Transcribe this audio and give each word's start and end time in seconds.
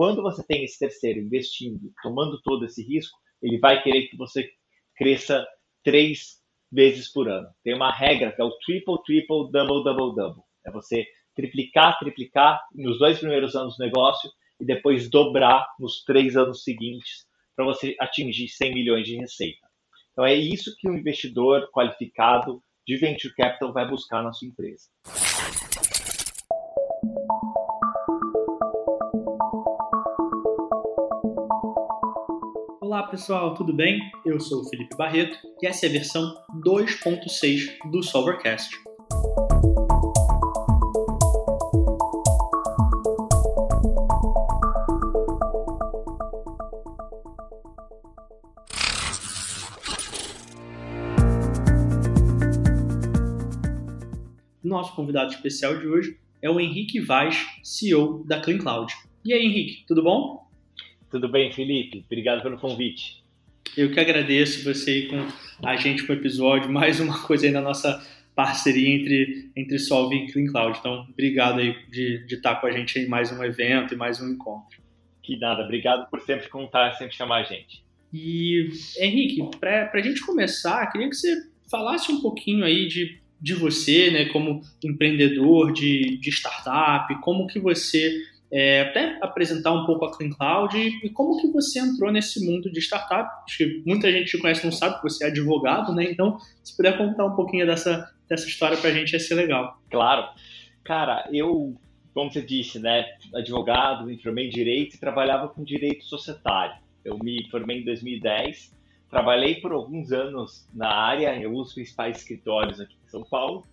quando 0.00 0.22
você 0.22 0.42
tem 0.42 0.64
esse 0.64 0.78
terceiro 0.78 1.20
investindo, 1.20 1.92
tomando 2.02 2.40
todo 2.40 2.64
esse 2.64 2.82
risco, 2.82 3.18
ele 3.42 3.58
vai 3.58 3.82
querer 3.82 4.08
que 4.08 4.16
você 4.16 4.48
cresça 4.96 5.46
três 5.84 6.38
vezes 6.72 7.12
por 7.12 7.28
ano. 7.28 7.46
Tem 7.62 7.74
uma 7.74 7.92
regra 7.92 8.32
que 8.32 8.40
é 8.40 8.44
o 8.44 8.56
triple, 8.64 8.96
triple, 9.04 9.52
double, 9.52 9.84
double, 9.84 10.16
double. 10.16 10.42
É 10.66 10.70
você 10.70 11.04
triplicar, 11.36 11.98
triplicar 11.98 12.62
nos 12.74 12.98
dois 12.98 13.18
primeiros 13.18 13.54
anos 13.54 13.76
do 13.76 13.84
negócio 13.84 14.30
e 14.58 14.64
depois 14.64 15.10
dobrar 15.10 15.66
nos 15.78 16.02
três 16.02 16.34
anos 16.34 16.64
seguintes 16.64 17.26
para 17.54 17.66
você 17.66 17.94
atingir 18.00 18.48
100 18.48 18.72
milhões 18.72 19.06
de 19.06 19.16
receita. 19.16 19.68
Então 20.12 20.24
é 20.24 20.34
isso 20.34 20.74
que 20.78 20.88
um 20.88 20.96
investidor 20.96 21.70
qualificado 21.72 22.62
de 22.86 22.96
venture 22.96 23.34
capital 23.34 23.70
vai 23.70 23.86
buscar 23.86 24.22
na 24.22 24.32
sua 24.32 24.48
empresa. 24.48 24.88
Olá 33.00 33.08
pessoal, 33.08 33.54
tudo 33.54 33.72
bem? 33.72 33.98
Eu 34.26 34.38
sou 34.38 34.60
o 34.60 34.68
Felipe 34.68 34.94
Barreto 34.94 35.38
e 35.62 35.66
essa 35.66 35.86
é 35.86 35.88
a 35.88 35.92
versão 35.92 36.36
2.6 36.62 37.90
do 37.90 38.02
Solvercast. 38.02 38.76
Nosso 54.62 54.94
convidado 54.94 55.32
especial 55.32 55.78
de 55.78 55.86
hoje 55.88 56.20
é 56.42 56.50
o 56.50 56.60
Henrique 56.60 57.00
Vaz, 57.00 57.46
CEO 57.64 58.22
da 58.26 58.42
Clean 58.42 58.58
Cloud. 58.58 58.92
E 59.24 59.32
aí, 59.32 59.42
Henrique, 59.42 59.86
tudo 59.86 60.02
bom? 60.02 60.39
Tudo 61.10 61.28
bem, 61.28 61.52
Felipe? 61.52 62.04
Obrigado 62.06 62.40
pelo 62.40 62.56
convite. 62.56 63.24
Eu 63.76 63.90
que 63.90 63.98
agradeço 63.98 64.62
você 64.62 65.00
ir 65.00 65.08
com 65.08 65.26
a 65.66 65.74
gente 65.74 66.04
com 66.04 66.12
o 66.12 66.16
episódio, 66.16 66.70
mais 66.70 67.00
uma 67.00 67.20
coisa 67.26 67.46
aí 67.46 67.52
na 67.52 67.60
nossa 67.60 68.00
parceria 68.32 68.88
entre, 68.88 69.50
entre 69.56 69.78
Solve 69.80 70.16
e 70.16 70.30
Clean 70.30 70.46
Cloud. 70.46 70.78
Então, 70.78 71.06
obrigado 71.10 71.58
aí 71.58 71.76
de, 71.90 72.24
de 72.26 72.36
estar 72.36 72.56
com 72.60 72.68
a 72.68 72.70
gente 72.70 72.96
em 72.96 73.08
mais 73.08 73.32
um 73.32 73.42
evento 73.42 73.92
e 73.92 73.96
mais 73.96 74.20
um 74.20 74.28
encontro. 74.28 74.80
Que 75.20 75.36
nada, 75.36 75.64
obrigado 75.64 76.08
por 76.08 76.20
sempre 76.20 76.48
contar, 76.48 76.92
sempre 76.92 77.16
chamar 77.16 77.38
a 77.38 77.42
gente. 77.42 77.82
E, 78.12 78.70
Henrique, 78.98 79.42
para 79.58 79.90
a 79.92 80.00
gente 80.00 80.24
começar, 80.24 80.86
queria 80.92 81.08
que 81.08 81.16
você 81.16 81.34
falasse 81.68 82.10
um 82.12 82.20
pouquinho 82.20 82.64
aí 82.64 82.86
de, 82.86 83.18
de 83.40 83.54
você, 83.54 84.12
né, 84.12 84.26
como 84.26 84.62
empreendedor 84.82 85.72
de, 85.72 86.18
de 86.18 86.30
startup, 86.30 87.12
como 87.20 87.48
que 87.48 87.58
você 87.58 88.16
é, 88.52 88.82
até 88.82 89.18
apresentar 89.20 89.72
um 89.72 89.86
pouco 89.86 90.04
a 90.04 90.16
Clean 90.16 90.30
Cloud 90.30 90.76
e, 90.76 91.08
como 91.10 91.40
que 91.40 91.48
você 91.48 91.78
entrou 91.78 92.10
nesse 92.10 92.44
mundo 92.44 92.70
de 92.70 92.80
startup. 92.80 93.28
Acho 93.44 93.58
que 93.58 93.82
muita 93.86 94.10
gente 94.10 94.30
te 94.30 94.38
conhece 94.38 94.64
não 94.64 94.72
sabe 94.72 94.96
que 94.96 95.02
você 95.02 95.24
é 95.24 95.28
advogado, 95.28 95.94
né? 95.94 96.04
Então, 96.10 96.38
se 96.64 96.76
puder 96.76 96.98
contar 96.98 97.26
um 97.26 97.36
pouquinho 97.36 97.66
dessa, 97.66 98.10
dessa 98.28 98.46
história 98.46 98.76
para 98.76 98.90
a 98.90 98.92
gente, 98.92 99.12
ia 99.12 99.20
ser 99.20 99.34
legal. 99.34 99.80
Claro. 99.90 100.28
Cara, 100.82 101.28
eu, 101.32 101.76
como 102.12 102.32
você 102.32 102.42
disse, 102.42 102.80
né, 102.80 103.04
advogado, 103.34 104.06
me 104.06 104.20
formei 104.20 104.48
em 104.48 104.50
Direito 104.50 104.96
e 104.96 105.00
trabalhava 105.00 105.48
com 105.48 105.62
Direito 105.62 106.04
Societário. 106.04 106.74
Eu 107.04 107.18
me 107.18 107.48
formei 107.50 107.80
em 107.80 107.84
2010, 107.84 108.74
trabalhei 109.08 109.56
por 109.56 109.72
alguns 109.72 110.10
anos 110.10 110.66
na 110.74 110.88
área, 110.88 111.40
eu 111.40 111.52
uso 111.52 111.74
principais 111.74 112.18
escritórios 112.18 112.80
aqui 112.80 112.94
em 113.06 113.10
São 113.10 113.22
Paulo, 113.22 113.64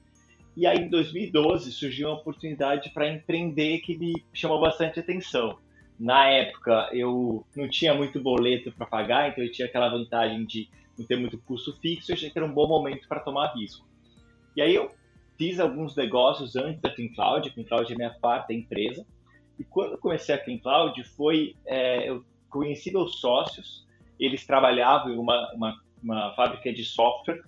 e 0.57 0.65
aí, 0.65 0.79
em 0.79 0.89
2012, 0.89 1.71
surgiu 1.71 2.07
uma 2.07 2.17
oportunidade 2.17 2.89
para 2.89 3.07
empreender 3.07 3.77
que 3.81 3.95
me 3.95 4.25
chamou 4.33 4.59
bastante 4.59 4.99
atenção. 4.99 5.59
Na 5.99 6.25
época, 6.25 6.89
eu 6.93 7.45
não 7.55 7.69
tinha 7.69 7.93
muito 7.93 8.19
boleto 8.19 8.71
para 8.71 8.87
pagar, 8.87 9.29
então 9.29 9.43
eu 9.43 9.51
tinha 9.51 9.67
aquela 9.67 9.87
vantagem 9.87 10.43
de 10.47 10.67
não 10.97 11.05
ter 11.05 11.15
muito 11.15 11.37
custo 11.37 11.77
fixo. 11.79 12.09
Eu 12.09 12.15
achei 12.15 12.31
que 12.31 12.39
era 12.39 12.47
um 12.47 12.51
bom 12.51 12.67
momento 12.67 13.07
para 13.07 13.19
tomar 13.19 13.53
risco. 13.53 13.87
E 14.55 14.61
aí, 14.63 14.73
eu 14.73 14.91
fiz 15.37 15.59
alguns 15.59 15.95
negócios 15.95 16.55
antes 16.55 16.81
da 16.81 16.89
Clean 16.89 17.09
Cloud. 17.09 17.47
A 17.47 17.53
Clean 17.53 17.65
Cloud 17.65 17.93
é 17.93 17.95
minha 17.95 18.15
quarta 18.19 18.51
empresa. 18.51 19.05
E 19.59 19.63
quando 19.63 19.91
eu 19.91 19.97
comecei 19.99 20.33
a 20.33 20.39
Clean 20.39 20.57
Cloud, 20.57 21.03
foi, 21.03 21.55
é, 21.67 22.09
eu 22.09 22.25
conheci 22.49 22.91
meus 22.91 23.21
sócios. 23.21 23.85
Eles 24.19 24.43
trabalhavam 24.43 25.13
em 25.13 25.19
uma, 25.19 25.53
uma, 25.53 25.79
uma 26.01 26.33
fábrica 26.33 26.73
de 26.73 26.83
software 26.83 27.43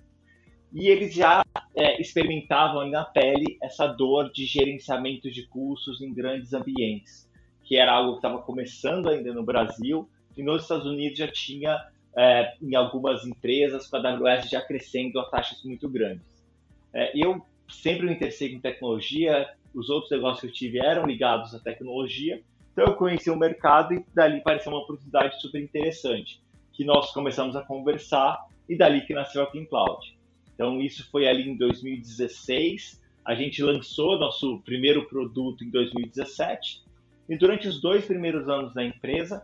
e 0.72 0.88
eles 0.88 1.12
já 1.12 1.44
é, 1.74 2.00
experimentavam 2.00 2.88
na 2.88 3.04
pele 3.04 3.58
essa 3.62 3.86
dor 3.86 4.30
de 4.30 4.46
gerenciamento 4.46 5.30
de 5.30 5.46
custos 5.46 6.00
em 6.00 6.12
grandes 6.12 6.52
ambientes, 6.52 7.28
que 7.64 7.76
era 7.76 7.92
algo 7.92 8.12
que 8.12 8.18
estava 8.18 8.42
começando 8.42 9.08
ainda 9.08 9.32
no 9.32 9.42
Brasil 9.42 10.08
e 10.36 10.42
nos 10.42 10.62
Estados 10.62 10.86
Unidos 10.86 11.18
já 11.18 11.28
tinha 11.28 11.76
é, 12.16 12.54
em 12.62 12.74
algumas 12.74 13.26
empresas 13.26 13.86
com 13.86 13.96
a 13.96 14.10
AWS 14.10 14.48
já 14.48 14.60
crescendo 14.60 15.18
a 15.18 15.24
taxas 15.24 15.62
muito 15.64 15.88
grandes. 15.88 16.44
É, 16.92 17.12
eu 17.14 17.44
sempre 17.68 18.06
me 18.06 18.14
interessei 18.14 18.52
em 18.52 18.60
tecnologia, 18.60 19.48
os 19.74 19.88
outros 19.88 20.10
negócios 20.10 20.40
que 20.40 20.46
eu 20.46 20.52
tive 20.52 20.78
eram 20.78 21.06
ligados 21.06 21.54
à 21.54 21.60
tecnologia, 21.60 22.42
então 22.72 22.84
eu 22.84 22.94
conheci 22.94 23.30
o 23.30 23.36
mercado 23.36 23.94
e 23.94 24.04
dali 24.14 24.40
pareceu 24.40 24.72
uma 24.72 24.82
oportunidade 24.82 25.40
super 25.40 25.60
interessante, 25.60 26.40
que 26.72 26.84
nós 26.84 27.12
começamos 27.12 27.56
a 27.56 27.62
conversar 27.62 28.46
e 28.68 28.76
dali 28.76 29.02
que 29.02 29.14
nasceu 29.14 29.42
a 29.42 29.46
Clean 29.46 29.64
Cloud. 29.64 30.19
Então, 30.60 30.78
isso 30.78 31.10
foi 31.10 31.26
ali 31.26 31.48
em 31.48 31.56
2016. 31.56 33.00
A 33.24 33.34
gente 33.34 33.62
lançou 33.62 34.18
nosso 34.18 34.58
primeiro 34.58 35.08
produto 35.08 35.64
em 35.64 35.70
2017. 35.70 36.82
E 37.30 37.34
durante 37.34 37.66
os 37.66 37.80
dois 37.80 38.04
primeiros 38.04 38.46
anos 38.46 38.74
da 38.74 38.84
empresa, 38.84 39.42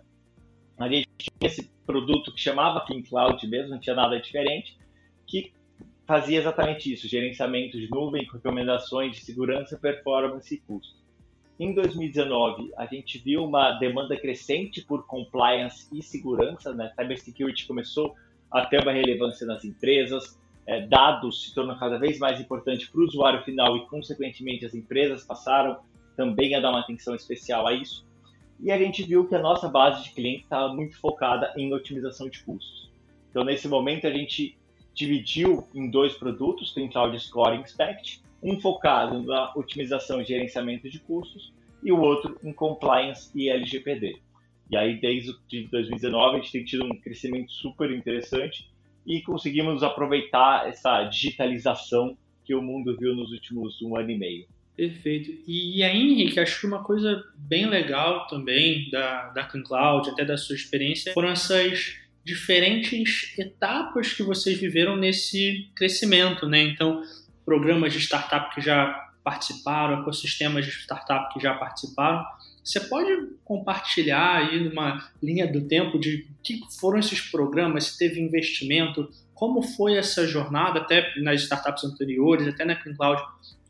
a 0.77 0.87
gente 0.87 1.09
tinha 1.17 1.51
esse 1.51 1.71
produto 1.87 2.35
que 2.35 2.39
chamava 2.39 2.85
Clean 2.85 3.01
Cloud 3.01 3.47
mesmo, 3.47 3.71
não 3.71 3.81
tinha 3.81 3.97
nada 3.97 4.21
diferente, 4.21 4.77
que 5.27 5.55
fazia 6.07 6.39
exatamente 6.39 6.93
isso: 6.93 7.09
gerenciamento 7.09 7.81
de 7.81 7.89
nuvem, 7.91 8.29
recomendações 8.31 9.17
de 9.17 9.25
segurança, 9.25 9.79
performance 9.79 10.55
e 10.55 10.59
custo. 10.59 10.97
Em 11.59 11.73
2019, 11.73 12.75
a 12.77 12.85
gente 12.85 13.17
viu 13.17 13.43
uma 13.43 13.71
demanda 13.79 14.19
crescente 14.19 14.85
por 14.85 15.07
compliance 15.07 15.89
e 15.91 16.03
segurança, 16.03 16.75
né? 16.75 16.93
Cybersecurity 16.95 17.67
começou 17.67 18.15
a 18.51 18.67
ter 18.67 18.83
uma 18.83 18.93
relevância 18.93 19.47
nas 19.47 19.65
empresas, 19.65 20.39
é, 20.67 20.87
dados 20.87 21.45
se 21.45 21.55
tornam 21.55 21.79
cada 21.79 21.99
vez 21.99 22.19
mais 22.19 22.41
importante 22.41 22.91
para 22.91 23.01
o 23.01 23.05
usuário 23.05 23.43
final 23.45 23.77
e, 23.77 23.87
consequentemente, 23.87 24.67
as 24.67 24.75
empresas 24.75 25.25
passaram 25.25 25.79
também 26.17 26.55
a 26.55 26.61
dar 26.61 26.71
uma 26.71 26.81
atenção 26.81 27.15
especial 27.15 27.67
a 27.67 27.73
isso. 27.73 28.05
E 28.59 28.73
a 28.73 28.79
gente 28.79 29.03
viu 29.03 29.29
que 29.29 29.35
a 29.35 29.41
nossa 29.41 29.69
base 29.69 30.03
de 30.03 30.11
clientes 30.11 30.45
estava 30.45 30.73
muito 30.73 30.99
focada 30.99 31.53
em 31.57 31.73
otimização 31.73 32.29
de 32.29 32.43
custos. 32.43 32.91
Então, 33.31 33.45
nesse 33.45 33.69
momento, 33.69 34.07
a 34.07 34.11
gente 34.11 34.57
dividiu 34.95 35.69
em 35.75 35.91
dois 35.91 36.15
produtos, 36.15 36.73
tem 36.73 36.89
Cloud 36.89 37.19
Score 37.21 37.57
e 37.57 37.61
Inspect, 37.61 38.23
um 38.43 38.59
focado 38.59 39.23
na 39.23 39.53
otimização 39.55 40.21
e 40.21 40.25
gerenciamento 40.25 40.89
de 40.89 40.99
custos 40.99 41.53
e 41.83 41.93
o 41.93 42.01
outro 42.01 42.39
em 42.43 42.53
compliance 42.53 43.31
e 43.35 43.51
LGPD. 43.51 44.19
E 44.71 44.77
aí, 44.77 44.99
desde 44.99 45.33
2019, 45.71 46.37
a 46.37 46.41
gente 46.41 46.53
tem 46.53 46.65
tido 46.65 46.85
um 46.87 46.97
crescimento 46.99 47.53
super 47.53 47.91
interessante 47.91 48.69
e 49.07 49.23
conseguimos 49.23 49.83
aproveitar 49.83 50.69
essa 50.69 51.05
digitalização 51.05 52.17
que 52.45 52.55
o 52.55 52.63
mundo 52.63 52.97
viu 52.99 53.15
nos 53.15 53.31
últimos 53.33 53.81
um 53.83 53.97
ano 53.97 54.11
e 54.11 54.19
meio. 54.19 54.47
Perfeito. 54.77 55.31
E 55.47 55.83
aí, 55.83 55.97
Henrique, 55.97 56.39
acho 56.39 56.61
que 56.61 56.67
uma 56.67 56.85
coisa 56.85 57.25
bem 57.35 57.67
legal 57.67 58.27
também 58.27 58.91
da, 58.91 59.29
da 59.31 59.45
Cloud, 59.45 60.11
até 60.11 60.25
da 60.25 60.37
sua 60.37 60.55
experiência, 60.55 61.15
foram 61.15 61.31
essas 61.31 61.97
diferentes 62.23 63.39
etapas 63.39 64.13
que 64.13 64.23
vocês 64.23 64.61
viveram 64.61 64.97
nesse 64.97 65.71
crescimento, 65.75 66.47
né? 66.47 66.61
Então, 66.61 67.01
programas 67.45 67.93
de 67.93 68.01
startup 68.01 68.55
que 68.55 68.61
já 68.61 69.07
participaram, 69.25 70.03
ecossistemas 70.03 70.67
de 70.67 70.73
startup 70.73 71.33
que 71.33 71.41
já 71.41 71.55
participaram. 71.55 72.25
Você 72.67 72.81
pode 72.81 73.29
compartilhar 73.45 74.39
aí 74.39 74.59
numa 74.59 75.09
linha 75.23 75.47
do 75.47 75.69
tempo 75.69 76.01
de 76.01 76.27
que 76.43 76.59
foram 76.81 76.99
esses 76.99 77.21
programas, 77.21 77.85
se 77.85 77.99
teve 77.99 78.21
investimento, 78.21 79.09
como 79.33 79.63
foi 79.63 79.97
essa 79.97 80.27
jornada, 80.27 80.81
até 80.81 81.15
nas 81.21 81.43
startups 81.43 81.85
anteriores, 81.85 82.49
até 82.49 82.65
na 82.65 82.75
Cloud, 82.75 83.23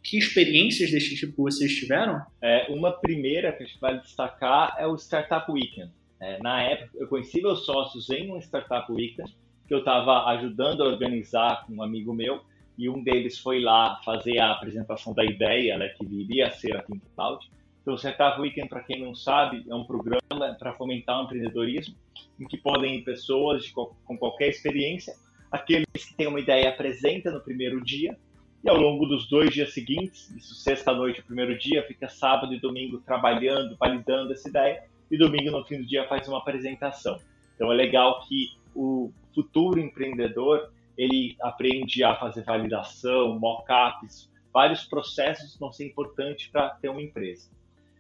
que 0.02 0.16
experiências 0.16 0.90
desse 0.90 1.14
tipo 1.14 1.42
vocês 1.42 1.74
tiveram? 1.74 2.24
É, 2.40 2.72
uma 2.72 2.90
primeira 2.90 3.52
que 3.52 3.64
a 3.64 3.66
gente 3.66 3.78
vai 3.78 4.00
destacar 4.00 4.74
é 4.78 4.86
o 4.86 4.96
Startup 4.96 5.50
Weekend. 5.52 5.92
É, 6.18 6.38
na 6.42 6.62
época, 6.62 6.92
eu 6.94 7.06
conheci 7.06 7.42
meus 7.42 7.66
sócios 7.66 8.08
em 8.08 8.32
um 8.32 8.38
Startup 8.38 8.90
Weekend, 8.90 9.36
que 9.68 9.74
eu 9.74 9.80
estava 9.80 10.24
ajudando 10.30 10.82
a 10.82 10.86
organizar 10.86 11.66
com 11.66 11.74
um 11.74 11.82
amigo 11.82 12.14
meu, 12.14 12.40
e 12.78 12.88
um 12.88 13.02
deles 13.02 13.38
foi 13.38 13.60
lá 13.60 14.00
fazer 14.02 14.38
a 14.38 14.52
apresentação 14.52 15.12
da 15.12 15.24
ideia, 15.24 15.76
né, 15.76 15.88
que 15.90 16.06
viria 16.06 16.46
a 16.46 16.50
ser 16.50 16.74
a 16.74 16.80
Think 16.80 17.02
Cloud. 17.14 17.46
Então, 17.86 17.94
o 17.94 17.98
Startup 17.98 18.40
Weekend, 18.40 18.68
para 18.68 18.82
quem 18.82 19.00
não 19.00 19.14
sabe, 19.14 19.64
é 19.68 19.72
um 19.72 19.84
programa 19.84 20.56
para 20.58 20.72
fomentar 20.72 21.20
o 21.20 21.24
empreendedorismo, 21.26 21.94
em 22.36 22.44
que 22.44 22.56
podem 22.56 22.96
ir 22.96 23.04
pessoas 23.04 23.70
com 23.70 24.18
qualquer 24.18 24.48
experiência, 24.48 25.14
aqueles 25.52 25.86
que 25.94 26.12
têm 26.16 26.26
uma 26.26 26.40
ideia 26.40 26.68
apresenta 26.68 27.30
no 27.30 27.40
primeiro 27.40 27.80
dia, 27.84 28.18
e 28.64 28.68
ao 28.68 28.76
longo 28.76 29.06
dos 29.06 29.28
dois 29.28 29.54
dias 29.54 29.72
seguintes, 29.72 30.28
isso 30.30 30.56
sexta-noite, 30.56 31.22
primeiro 31.22 31.56
dia, 31.56 31.86
fica 31.86 32.08
sábado 32.08 32.52
e 32.52 32.58
domingo 32.58 32.98
trabalhando, 32.98 33.76
validando 33.76 34.32
essa 34.32 34.48
ideia, 34.48 34.82
e 35.08 35.16
domingo 35.16 35.52
no 35.52 35.64
fim 35.64 35.76
do 35.76 35.86
dia 35.86 36.08
faz 36.08 36.26
uma 36.26 36.38
apresentação. 36.38 37.20
Então 37.54 37.70
é 37.70 37.76
legal 37.76 38.20
que 38.26 38.50
o 38.74 39.12
futuro 39.32 39.78
empreendedor 39.78 40.72
ele 40.98 41.36
aprende 41.40 42.02
a 42.02 42.16
fazer 42.16 42.42
validação, 42.42 43.38
mockups, 43.38 44.28
vários 44.52 44.82
processos 44.82 45.56
vão 45.56 45.70
ser 45.70 45.86
importantes 45.86 46.48
para 46.48 46.70
ter 46.70 46.88
uma 46.88 47.00
empresa. 47.00 47.54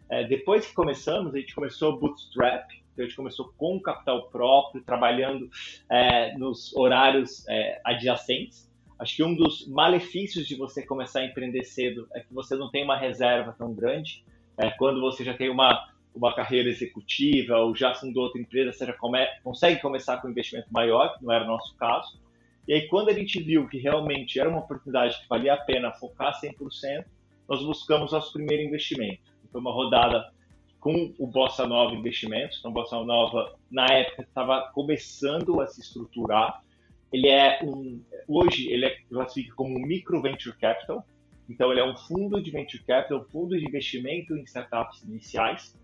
É, 0.08 0.24
depois 0.24 0.66
que 0.66 0.74
começamos, 0.74 1.34
a 1.34 1.38
gente 1.38 1.54
começou 1.54 1.98
bootstrap, 1.98 2.70
então 2.92 3.04
a 3.04 3.08
gente 3.08 3.16
começou 3.16 3.52
com 3.56 3.80
capital 3.80 4.28
próprio, 4.28 4.82
trabalhando 4.82 5.50
é, 5.90 6.36
nos 6.38 6.74
horários 6.74 7.46
é, 7.48 7.80
adjacentes. 7.84 8.70
Acho 8.98 9.16
que 9.16 9.22
um 9.22 9.34
dos 9.34 9.68
malefícios 9.68 10.46
de 10.46 10.54
você 10.54 10.82
começar 10.82 11.20
a 11.20 11.26
empreender 11.26 11.64
cedo 11.64 12.08
é 12.14 12.20
que 12.20 12.32
você 12.32 12.56
não 12.56 12.70
tem 12.70 12.84
uma 12.84 12.96
reserva 12.96 13.54
tão 13.58 13.74
grande. 13.74 14.24
É, 14.56 14.70
quando 14.70 15.00
você 15.00 15.22
já 15.22 15.34
tem 15.34 15.50
uma, 15.50 15.86
uma 16.14 16.34
carreira 16.34 16.70
executiva 16.70 17.58
ou 17.58 17.76
já 17.76 17.94
fundou 17.94 18.24
outra 18.24 18.40
empresa, 18.40 18.72
você 18.72 18.86
já 18.86 18.94
come, 18.94 19.18
consegue 19.44 19.82
começar 19.82 20.16
com 20.16 20.28
um 20.28 20.30
investimento 20.30 20.72
maior, 20.72 21.18
que 21.18 21.24
não 21.24 21.32
era 21.32 21.44
o 21.44 21.48
nosso 21.48 21.76
caso. 21.76 22.18
E 22.66 22.72
aí, 22.72 22.88
quando 22.88 23.10
a 23.10 23.12
gente 23.12 23.40
viu 23.40 23.68
que 23.68 23.78
realmente 23.78 24.40
era 24.40 24.48
uma 24.48 24.60
oportunidade 24.60 25.20
que 25.20 25.28
valia 25.28 25.54
a 25.54 25.58
pena 25.58 25.92
focar 25.92 26.32
100%, 26.40 27.04
nós 27.48 27.62
buscamos 27.62 28.12
nosso 28.12 28.32
primeiro 28.32 28.62
investimento. 28.62 29.35
Foi 29.56 29.60
uma 29.62 29.72
rodada 29.72 30.30
com 30.78 31.14
o 31.18 31.26
Bossa 31.26 31.66
Nova 31.66 31.94
Investimentos. 31.94 32.58
Então, 32.58 32.70
Bossa 32.70 33.02
Nova, 33.02 33.54
na 33.70 33.86
época, 33.86 34.20
estava 34.20 34.70
começando 34.74 35.62
a 35.62 35.66
se 35.66 35.80
estruturar. 35.80 36.62
Ele 37.10 37.28
é 37.28 37.60
um, 37.64 38.02
hoje, 38.28 38.70
ele 38.70 38.84
é 38.84 38.96
classificado 39.08 39.56
como 39.56 39.78
um 39.78 39.80
micro 39.80 40.20
venture 40.20 40.54
capital. 40.58 41.06
Então, 41.48 41.70
ele 41.70 41.80
é 41.80 41.84
um 41.84 41.96
fundo 41.96 42.38
de 42.42 42.50
venture 42.50 42.82
capital, 42.84 43.20
um 43.20 43.24
fundo 43.24 43.58
de 43.58 43.64
investimento 43.64 44.36
em 44.36 44.42
startups 44.42 45.02
iniciais 45.04 45.74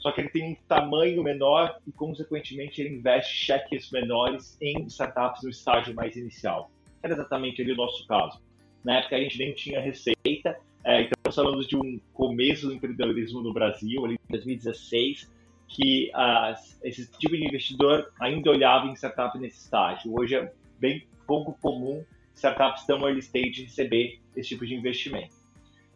só 0.00 0.10
que 0.10 0.22
ele 0.22 0.30
tem 0.30 0.52
um 0.52 0.56
tamanho 0.66 1.22
menor 1.22 1.78
e, 1.86 1.92
consequentemente, 1.92 2.80
ele 2.80 2.96
investe 2.96 3.34
cheques 3.34 3.90
menores 3.90 4.56
em 4.60 4.86
startups 4.86 5.42
no 5.42 5.50
estágio 5.50 5.94
mais 5.94 6.16
inicial. 6.16 6.70
Era 7.02 7.12
exatamente 7.12 7.60
ali 7.60 7.72
o 7.72 7.76
nosso 7.76 8.06
caso. 8.06 8.40
Na 8.82 8.98
época, 8.98 9.16
a 9.16 9.20
gente 9.20 9.38
nem 9.38 9.52
tinha 9.52 9.78
receita, 9.78 10.58
é, 10.82 11.02
então 11.02 11.19
estamos 11.30 11.34
falando 11.34 11.66
de 11.66 11.76
um 11.76 12.00
começo 12.12 12.66
do 12.66 12.74
empreendedorismo 12.74 13.40
no 13.40 13.52
Brasil, 13.52 14.04
ali 14.04 14.14
em 14.14 14.30
2016, 14.32 15.30
que 15.68 16.10
as, 16.12 16.78
esse 16.82 17.10
tipo 17.18 17.36
de 17.36 17.44
investidor 17.44 18.12
ainda 18.18 18.50
olhava 18.50 18.86
em 18.86 18.94
startup 18.94 19.38
nesse 19.38 19.58
estágio. 19.58 20.12
Hoje 20.18 20.34
é 20.34 20.52
bem 20.78 21.06
pouco 21.26 21.56
comum 21.60 22.04
startups 22.34 22.84
tão 22.84 23.00
early 23.06 23.20
stage 23.20 23.62
receber 23.62 24.20
esse 24.36 24.50
tipo 24.50 24.66
de 24.66 24.74
investimento. 24.74 25.34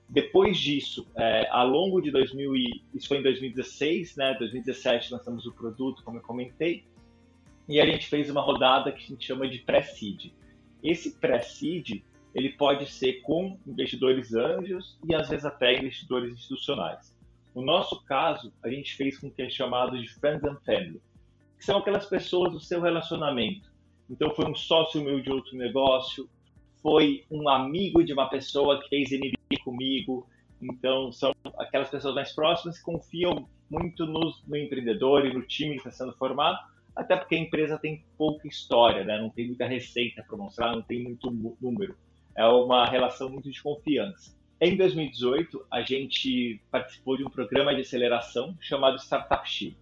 Depois 0.08 0.56
disso, 0.58 1.06
é, 1.16 1.48
ao 1.50 1.66
longo 1.66 2.00
de 2.00 2.10
2000 2.10 2.54
e, 2.54 2.82
isso 2.94 3.08
foi 3.08 3.19
em 3.19 3.22
2016, 3.22 4.16
né? 4.16 4.36
2017 4.38 5.12
lançamos 5.12 5.46
o 5.46 5.52
produto, 5.52 6.04
como 6.04 6.19
eu 6.19 6.22
comentei, 6.22 6.84
e 7.69 7.81
a 7.81 7.86
gente 7.86 8.06
fez 8.06 8.31
uma 8.31 8.42
rodada 8.42 8.92
que 8.92 9.02
a 9.02 9.06
gente 9.06 9.26
chama 9.26 9.48
de 9.48 9.58
pré-seed. 9.58 10.32
Esse 10.82 11.19
pré-seed 11.19 12.02
ele 12.34 12.50
pode 12.50 12.90
ser 12.90 13.20
com 13.22 13.58
investidores 13.66 14.34
anjos 14.34 14.98
e 15.08 15.14
às 15.14 15.28
vezes 15.28 15.44
até 15.44 15.78
investidores 15.78 16.32
institucionais. 16.32 17.14
No 17.54 17.62
nosso 17.62 18.02
caso, 18.04 18.52
a 18.62 18.69
gente 18.69 18.96
fez 18.96 19.19
com 19.19 19.28
o 19.28 19.31
que 19.31 19.42
é 19.42 19.48
chamado 19.48 20.00
de 20.00 20.08
friends 20.08 20.42
and 20.44 20.58
family, 20.66 21.00
que 21.56 21.64
são 21.64 21.78
aquelas 21.78 22.06
pessoas 22.06 22.52
do 22.52 22.60
seu 22.60 22.81
relacionamento. 22.81 23.72
Então 24.10 24.34
foi 24.34 24.46
um 24.46 24.54
sócio 24.54 25.02
meu 25.02 25.20
de 25.20 25.31
outro 25.31 25.56
negócio, 25.56 26.28
foi 26.82 27.25
um 27.31 27.48
amigo 27.48 28.04
de 28.04 28.12
uma 28.12 28.28
pessoa 28.28 28.82
que 28.82 28.88
fez 28.88 29.10
MBA 29.10 29.62
comigo. 29.64 30.28
Então, 30.60 31.10
são 31.12 31.32
aquelas 31.58 31.88
pessoas 31.88 32.14
mais 32.14 32.32
próximas 32.32 32.78
que 32.78 32.84
confiam 32.84 33.48
muito 33.70 34.04
no, 34.06 34.34
no 34.46 34.56
empreendedor 34.56 35.25
e 35.25 35.32
no 35.32 35.42
time 35.42 35.72
que 35.72 35.88
está 35.88 35.90
sendo 35.90 36.12
formado, 36.16 36.58
até 36.94 37.16
porque 37.16 37.34
a 37.34 37.38
empresa 37.38 37.78
tem 37.78 38.04
pouca 38.19 38.46
história, 38.46 39.02
né? 39.02 39.19
não 39.19 39.31
tem 39.31 39.46
muita 39.46 39.66
receita 39.66 40.22
para 40.22 40.36
mostrar, 40.36 40.72
não 40.72 40.82
tem 40.82 41.02
muito 41.02 41.31
número. 41.60 41.96
É 42.36 42.44
uma 42.46 42.86
relação 42.86 43.28
muito 43.28 43.50
de 43.50 43.62
confiança. 43.62 44.34
Em 44.60 44.76
2018, 44.76 45.66
a 45.70 45.82
gente 45.82 46.60
participou 46.70 47.16
de 47.16 47.25
um 47.25 47.31
programa 47.31 47.75
de 47.75 47.82
aceleração 47.82 48.56
chamado 48.60 48.98
Startup 48.98 49.48
Shield. 49.48 49.76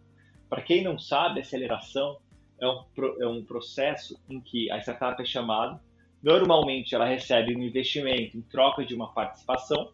Para 0.49 0.63
quem 0.63 0.83
não 0.83 0.99
sabe, 0.99 1.41
aceleração 1.41 2.19
é 2.61 2.67
um, 2.69 2.85
é 3.21 3.27
um 3.27 3.45
processo 3.45 4.21
em 4.29 4.41
que 4.41 4.71
a 4.71 4.79
startup 4.79 5.21
é 5.21 5.25
chamada 5.25 5.81
Normalmente 6.23 6.95
ela 6.95 7.05
recebe 7.05 7.57
um 7.57 7.63
investimento 7.63 8.39
em 8.39 8.43
troca 8.43 8.85
de 8.85 8.95
uma 8.95 9.13
participação 9.13 9.91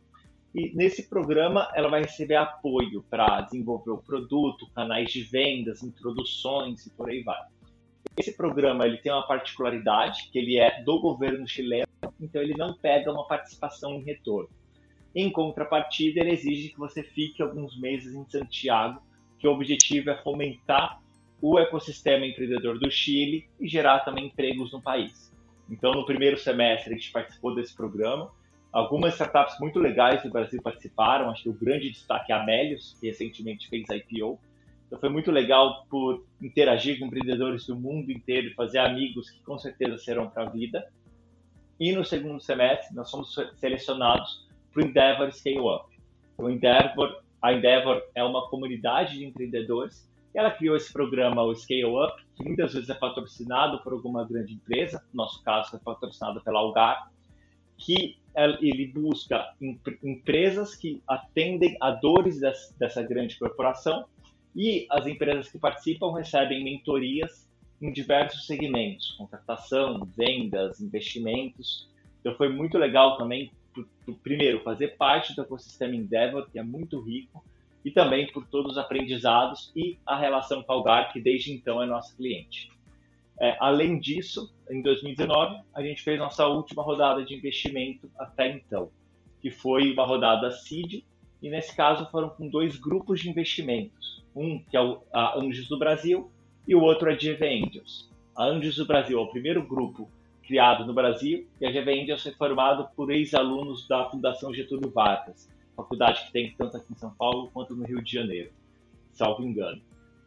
e 0.54 0.74
nesse 0.74 1.08
programa 1.08 1.70
ela 1.74 1.88
vai 1.88 2.02
receber 2.02 2.36
apoio 2.36 3.02
para 3.08 3.40
desenvolver 3.40 3.92
o 3.92 3.98
produto, 3.98 4.68
canais 4.74 5.10
de 5.10 5.22
vendas, 5.22 5.82
introduções 5.82 6.86
e 6.86 6.90
por 6.90 7.08
aí 7.08 7.22
vai. 7.22 7.40
Esse 8.14 8.36
programa 8.36 8.84
ele 8.84 8.98
tem 8.98 9.10
uma 9.10 9.26
particularidade 9.26 10.28
que 10.30 10.38
ele 10.38 10.58
é 10.58 10.82
do 10.82 11.00
governo 11.00 11.48
chileno, 11.48 11.86
então 12.20 12.40
ele 12.40 12.54
não 12.56 12.74
pega 12.74 13.12
uma 13.12 13.26
participação 13.26 13.94
em 13.94 14.02
retorno. 14.02 14.48
Em 15.14 15.30
contrapartida, 15.30 16.20
ele 16.20 16.32
exige 16.32 16.70
que 16.70 16.78
você 16.78 17.02
fique 17.02 17.42
alguns 17.42 17.78
meses 17.78 18.14
em 18.14 18.24
Santiago, 18.28 19.02
que 19.38 19.48
o 19.48 19.52
objetivo 19.52 20.10
é 20.10 20.16
fomentar 20.22 21.00
o 21.40 21.58
ecossistema 21.58 22.26
empreendedor 22.26 22.78
do 22.78 22.90
Chile 22.90 23.48
e 23.60 23.68
gerar 23.68 24.00
também 24.00 24.26
empregos 24.26 24.72
no 24.72 24.82
país. 24.82 25.32
Então, 25.70 25.92
no 25.92 26.04
primeiro 26.04 26.38
semestre, 26.38 26.92
a 26.92 26.96
gente 26.96 27.12
participou 27.12 27.54
desse 27.54 27.74
programa. 27.74 28.30
Algumas 28.72 29.14
startups 29.14 29.58
muito 29.60 29.78
legais 29.78 30.22
do 30.22 30.30
Brasil 30.30 30.60
participaram. 30.62 31.30
Acho 31.30 31.44
que 31.44 31.48
o 31.48 31.52
grande 31.52 31.90
destaque 31.90 32.32
é 32.32 32.34
a 32.34 32.44
Melios, 32.44 32.96
que 33.00 33.06
recentemente 33.06 33.68
fez 33.68 33.86
IPO. 33.88 34.38
Então, 34.86 34.98
foi 34.98 35.08
muito 35.08 35.30
legal 35.30 35.84
por 35.90 36.24
interagir 36.40 36.98
com 36.98 37.06
empreendedores 37.06 37.66
do 37.66 37.76
mundo 37.76 38.10
inteiro 38.10 38.54
fazer 38.54 38.78
amigos 38.78 39.30
que 39.30 39.42
com 39.42 39.58
certeza 39.58 39.98
serão 39.98 40.28
para 40.28 40.44
a 40.44 40.50
vida. 40.50 40.86
E 41.78 41.92
no 41.92 42.04
segundo 42.04 42.40
semestre, 42.40 42.94
nós 42.94 43.10
fomos 43.10 43.34
selecionados 43.56 44.46
para 44.72 44.82
o 44.82 44.86
Endeavor 44.86 45.32
Scale 45.32 45.60
Up. 45.60 45.84
O 46.36 46.48
Endeavor, 46.50 47.22
a 47.40 47.52
Endeavor 47.52 48.02
é 48.14 48.22
uma 48.24 48.48
comunidade 48.48 49.18
de 49.18 49.24
empreendedores 49.24 50.08
ela 50.38 50.52
criou 50.52 50.76
esse 50.76 50.92
programa, 50.92 51.42
o 51.42 51.54
Scale 51.54 51.84
Up, 51.84 52.22
que 52.36 52.44
muitas 52.44 52.72
vezes 52.72 52.88
é 52.88 52.94
patrocinado 52.94 53.82
por 53.82 53.92
alguma 53.92 54.24
grande 54.24 54.54
empresa, 54.54 55.02
no 55.12 55.24
nosso 55.24 55.42
caso 55.42 55.74
é 55.74 55.78
patrocinado 55.78 56.40
pela 56.42 56.60
Algar, 56.60 57.10
que 57.76 58.16
ele 58.60 58.86
busca 58.86 59.52
empresas 60.02 60.76
que 60.76 61.02
atendem 61.08 61.76
a 61.80 61.90
dores 61.90 62.38
dessa 62.78 63.02
grande 63.02 63.36
corporação 63.36 64.04
e 64.54 64.86
as 64.90 65.06
empresas 65.06 65.50
que 65.50 65.58
participam 65.58 66.12
recebem 66.12 66.62
mentorias 66.62 67.47
em 67.80 67.92
diversos 67.92 68.46
segmentos, 68.46 69.12
contratação, 69.12 70.06
vendas, 70.16 70.80
investimentos. 70.80 71.88
Então 72.20 72.34
foi 72.34 72.48
muito 72.48 72.76
legal 72.76 73.16
também, 73.16 73.52
primeiro, 74.22 74.60
fazer 74.62 74.96
parte 74.96 75.34
do 75.34 75.42
ecossistema 75.42 75.94
Endeavor, 75.94 76.48
que 76.50 76.58
é 76.58 76.62
muito 76.62 77.00
rico, 77.00 77.44
e 77.84 77.90
também 77.90 78.26
por 78.32 78.46
todos 78.46 78.72
os 78.72 78.78
aprendizados 78.78 79.72
e 79.74 79.98
a 80.04 80.18
relação 80.18 80.62
com 80.62 80.72
a 80.72 80.74
Algar, 80.74 81.12
que 81.12 81.20
desde 81.20 81.52
então 81.52 81.82
é 81.82 81.86
nosso 81.86 82.16
cliente. 82.16 82.70
É, 83.40 83.56
além 83.60 84.00
disso, 84.00 84.52
em 84.68 84.82
2019, 84.82 85.62
a 85.72 85.80
gente 85.80 86.02
fez 86.02 86.18
nossa 86.18 86.46
última 86.46 86.82
rodada 86.82 87.24
de 87.24 87.34
investimento 87.34 88.10
até 88.18 88.50
então, 88.50 88.90
que 89.40 89.50
foi 89.50 89.92
uma 89.92 90.04
rodada 90.04 90.50
seed, 90.50 91.04
e 91.40 91.48
nesse 91.48 91.74
caso 91.76 92.10
foram 92.10 92.30
com 92.30 92.48
dois 92.48 92.76
grupos 92.76 93.20
de 93.20 93.30
investimentos, 93.30 94.24
um 94.34 94.58
que 94.58 94.76
é 94.76 94.80
a 95.12 95.38
Anjos 95.38 95.68
do 95.68 95.78
Brasil 95.78 96.28
e 96.68 96.74
o 96.74 96.82
outro 96.82 97.10
a 97.10 97.14
GV 97.14 97.64
Angels. 97.64 98.10
A 98.36 98.44
Anjos 98.44 98.76
do 98.76 98.86
Brasil 98.86 99.18
é 99.18 99.22
o 99.22 99.26
primeiro 99.26 99.66
grupo 99.66 100.08
criado 100.46 100.84
no 100.84 100.92
Brasil 100.92 101.48
e 101.58 101.66
a 101.66 101.70
GV 101.70 102.02
Angels 102.02 102.22
foi 102.22 102.32
formado 102.32 102.88
por 102.94 103.10
ex-alunos 103.10 103.88
da 103.88 104.04
Fundação 104.10 104.52
Getúlio 104.52 104.90
Vargas, 104.90 105.50
faculdade 105.74 106.26
que 106.26 106.32
tem 106.32 106.54
tanto 106.56 106.76
aqui 106.76 106.92
em 106.92 106.96
São 106.96 107.10
Paulo 107.14 107.50
quanto 107.54 107.74
no 107.74 107.86
Rio 107.86 108.02
de 108.02 108.12
Janeiro, 108.12 108.50
salvo 109.12 109.42
engano. 109.42 109.80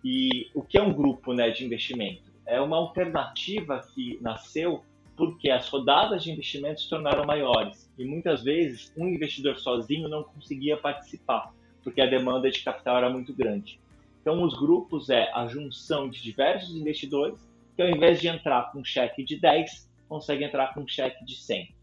E 0.03 0.50
o 0.55 0.63
que 0.63 0.79
é 0.79 0.81
um 0.81 0.91
grupo 0.91 1.31
né, 1.31 1.51
de 1.51 1.63
investimento? 1.63 2.24
É 2.48 2.60
uma 2.60 2.77
alternativa 2.77 3.79
que 3.93 4.17
nasceu 4.19 4.83
porque 5.15 5.51
as 5.51 5.69
rodadas 5.69 6.24
de 6.24 6.31
investimento 6.31 6.81
se 6.81 6.89
tornaram 6.89 7.24
maiores 7.24 7.88
e 8.00 8.03
muitas 8.03 8.43
vezes 8.43 8.91
um 8.98 9.07
investidor 9.07 9.60
sozinho 9.60 10.10
não 10.10 10.24
conseguia 10.24 10.75
participar 10.75 11.53
porque 11.83 12.01
a 12.01 12.07
demanda 12.07 12.50
de 12.50 12.63
capital 12.63 12.98
era 12.98 13.10
muito 13.10 13.31
grande. 13.31 13.79
Então, 14.21 14.43
os 14.43 14.57
grupos 14.57 15.09
é 15.09 15.31
a 15.33 15.47
junção 15.47 16.09
de 16.09 16.21
diversos 16.21 16.75
investidores 16.75 17.39
que, 17.75 17.81
ao 17.81 17.89
invés 17.89 18.21
de 18.21 18.27
entrar 18.27 18.71
com 18.71 18.79
um 18.79 18.85
cheque 18.85 19.23
de 19.23 19.39
10, 19.39 19.89
consegue 20.07 20.43
entrar 20.43 20.73
com 20.73 20.81
um 20.81 20.87
cheque 20.87 21.25
de 21.25 21.35
100. 21.35 21.73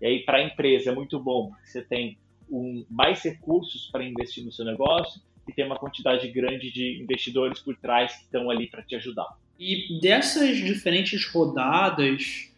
E 0.00 0.06
aí, 0.06 0.24
para 0.24 0.38
a 0.38 0.42
empresa, 0.42 0.90
é 0.90 0.94
muito 0.94 1.18
bom, 1.18 1.50
porque 1.50 1.66
você 1.66 1.82
tem 1.82 2.16
um, 2.50 2.84
mais 2.88 3.22
recursos 3.22 3.90
para 3.90 4.04
investir 4.04 4.44
no 4.44 4.52
seu 4.52 4.64
negócio 4.64 5.20
e 5.48 5.52
tem 5.52 5.64
uma 5.64 5.78
quantidade 5.78 6.30
grande 6.30 6.70
de 6.70 7.02
investidores 7.02 7.60
por 7.60 7.76
trás 7.76 8.14
que 8.14 8.24
estão 8.24 8.50
ali 8.50 8.68
para 8.68 8.82
te 8.82 8.94
ajudar. 8.94 9.26
E 9.58 9.98
dessas 10.00 10.56
diferentes 10.56 11.26
rodadas, 11.26 12.52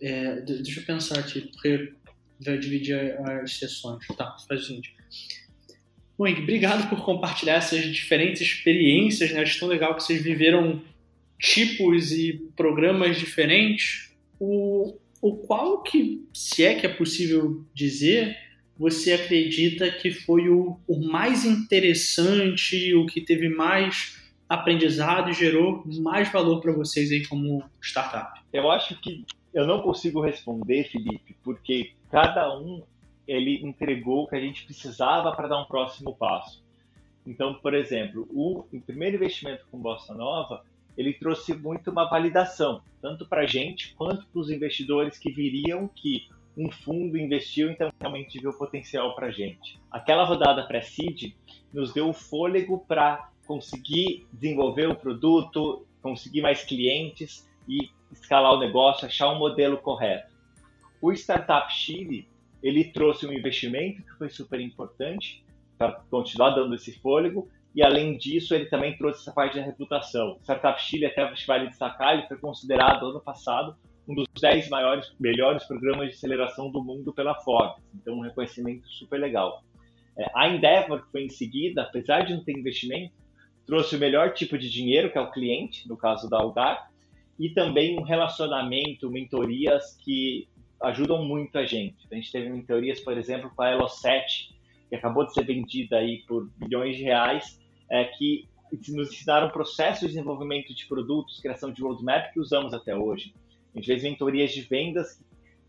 é, 0.00 0.40
deixa 0.40 0.80
eu 0.80 0.84
pensar 0.84 1.20
aqui, 1.20 1.42
porque 1.42 1.92
vai 2.40 2.58
dividir 2.58 3.16
as 3.20 3.58
sessões. 3.58 4.04
Tá, 4.16 4.36
faz 4.48 4.62
o 4.62 4.64
seguinte. 4.64 4.96
Bom, 6.22 6.28
Henrique, 6.28 6.42
obrigado 6.42 6.88
por 6.88 7.04
compartilhar 7.04 7.54
essas 7.54 7.84
diferentes 7.84 8.40
experiências, 8.40 9.32
né? 9.32 9.40
Acho 9.40 9.58
tão 9.58 9.66
legal 9.66 9.96
que 9.96 10.04
vocês 10.04 10.22
viveram 10.22 10.80
tipos 11.36 12.12
e 12.12 12.34
programas 12.54 13.18
diferentes. 13.18 14.14
O, 14.38 14.94
o 15.20 15.34
qual 15.34 15.82
que, 15.82 16.24
se 16.32 16.64
é 16.64 16.76
que 16.76 16.86
é 16.86 16.88
possível 16.88 17.64
dizer, 17.74 18.36
você 18.78 19.14
acredita 19.14 19.90
que 19.90 20.12
foi 20.12 20.48
o, 20.48 20.78
o 20.86 21.04
mais 21.04 21.44
interessante, 21.44 22.94
o 22.94 23.04
que 23.04 23.20
teve 23.20 23.48
mais 23.48 24.22
aprendizado 24.48 25.28
e 25.28 25.34
gerou 25.34 25.82
mais 26.00 26.30
valor 26.30 26.60
para 26.60 26.72
vocês 26.72 27.10
aí 27.10 27.26
como 27.26 27.64
startup? 27.80 28.40
Eu 28.52 28.70
acho 28.70 28.94
que 29.00 29.24
eu 29.52 29.66
não 29.66 29.82
consigo 29.82 30.20
responder, 30.20 30.84
Felipe, 30.84 31.34
porque 31.42 31.90
cada 32.12 32.56
um 32.56 32.80
ele 33.26 33.64
entregou 33.64 34.24
o 34.24 34.26
que 34.26 34.36
a 34.36 34.40
gente 34.40 34.64
precisava 34.64 35.32
para 35.32 35.48
dar 35.48 35.60
um 35.60 35.64
próximo 35.64 36.14
passo. 36.14 36.62
Então, 37.26 37.54
por 37.54 37.74
exemplo, 37.74 38.26
o, 38.30 38.64
o 38.72 38.80
primeiro 38.80 39.16
investimento 39.16 39.64
com 39.70 39.78
Bossa 39.78 40.12
Nova, 40.12 40.64
ele 40.96 41.12
trouxe 41.12 41.54
muito 41.54 41.90
uma 41.90 42.08
validação, 42.08 42.82
tanto 43.00 43.26
para 43.26 43.42
a 43.42 43.46
gente 43.46 43.94
quanto 43.94 44.26
para 44.26 44.40
os 44.40 44.50
investidores 44.50 45.18
que 45.18 45.30
viriam 45.30 45.88
que 45.88 46.28
um 46.56 46.70
fundo 46.70 47.16
investiu, 47.16 47.70
então 47.70 47.90
realmente 47.98 48.38
viu 48.38 48.52
potencial 48.52 49.14
para 49.14 49.28
a 49.28 49.30
gente. 49.30 49.80
Aquela 49.90 50.24
rodada 50.24 50.66
pré-seed 50.66 51.34
nos 51.72 51.92
deu 51.92 52.08
o 52.08 52.12
fôlego 52.12 52.84
para 52.86 53.30
conseguir 53.46 54.26
desenvolver 54.32 54.88
o 54.88 54.94
produto, 54.94 55.86
conseguir 56.02 56.42
mais 56.42 56.62
clientes 56.62 57.48
e 57.66 57.90
escalar 58.10 58.52
o 58.52 58.58
negócio, 58.58 59.06
achar 59.06 59.30
um 59.30 59.38
modelo 59.38 59.78
correto. 59.78 60.32
O 61.00 61.10
Startup 61.12 61.72
Chile 61.72 62.28
ele 62.62 62.84
trouxe 62.84 63.26
um 63.26 63.32
investimento 63.32 64.02
que 64.02 64.12
foi 64.18 64.30
super 64.30 64.60
importante 64.60 65.44
para 65.76 65.92
continuar 66.10 66.50
dando 66.50 66.74
esse 66.74 66.92
fôlego, 67.00 67.48
e 67.74 67.82
além 67.82 68.16
disso, 68.18 68.54
ele 68.54 68.66
também 68.66 68.96
trouxe 68.96 69.22
essa 69.22 69.32
parte 69.32 69.56
da 69.56 69.64
reputação. 69.64 70.38
Startup 70.42 70.80
Chile, 70.80 71.06
até 71.06 71.32
vale 71.46 71.68
destacar, 71.68 72.14
ele 72.14 72.28
foi 72.28 72.36
considerado 72.36 73.06
ano 73.06 73.20
passado 73.20 73.76
um 74.06 74.14
dos 74.14 74.26
10 74.40 74.68
maiores, 74.68 75.12
melhores 75.18 75.64
programas 75.64 76.08
de 76.08 76.14
aceleração 76.14 76.70
do 76.70 76.82
mundo 76.82 77.12
pela 77.12 77.34
Forbes. 77.36 77.82
Então, 77.94 78.14
um 78.14 78.20
reconhecimento 78.20 78.86
super 78.88 79.18
legal. 79.18 79.62
É, 80.18 80.26
a 80.34 80.48
Endeavor, 80.48 81.04
que 81.04 81.10
foi 81.10 81.24
em 81.24 81.28
seguida, 81.28 81.82
apesar 81.82 82.22
de 82.22 82.34
não 82.34 82.44
ter 82.44 82.56
investimento, 82.58 83.14
trouxe 83.66 83.96
o 83.96 83.98
melhor 83.98 84.34
tipo 84.34 84.58
de 84.58 84.68
dinheiro, 84.68 85.10
que 85.10 85.16
é 85.16 85.20
o 85.20 85.30
cliente, 85.30 85.88
no 85.88 85.96
caso 85.96 86.28
da 86.28 86.38
Algar, 86.38 86.90
e 87.38 87.50
também 87.50 87.98
um 87.98 88.02
relacionamento, 88.02 89.10
mentorias 89.10 89.96
que 90.04 90.48
ajudam 90.82 91.24
muito 91.24 91.56
a 91.58 91.64
gente. 91.64 92.06
A 92.10 92.14
gente 92.14 92.30
teve 92.30 92.50
mentorias, 92.50 93.00
por 93.00 93.16
exemplo, 93.16 93.50
com 93.54 93.62
a 93.62 93.72
Elo7, 93.72 94.50
que 94.88 94.96
acabou 94.96 95.24
de 95.24 95.32
ser 95.32 95.44
vendida 95.44 95.98
aí 95.98 96.22
por 96.26 96.50
bilhões 96.56 96.96
de 96.96 97.02
reais, 97.02 97.60
é, 97.90 98.04
que 98.04 98.48
nos 98.88 99.12
ensinaram 99.12 99.50
processos 99.50 100.00
de 100.00 100.14
desenvolvimento 100.14 100.74
de 100.74 100.86
produtos, 100.86 101.40
criação 101.40 101.70
de 101.70 101.82
roadmap 101.82 102.32
que 102.32 102.40
usamos 102.40 102.72
até 102.72 102.96
hoje. 102.96 103.34
A 103.74 103.78
gente 103.78 103.86
fez 103.86 104.02
mentorias 104.02 104.52
de 104.52 104.62
vendas 104.62 105.22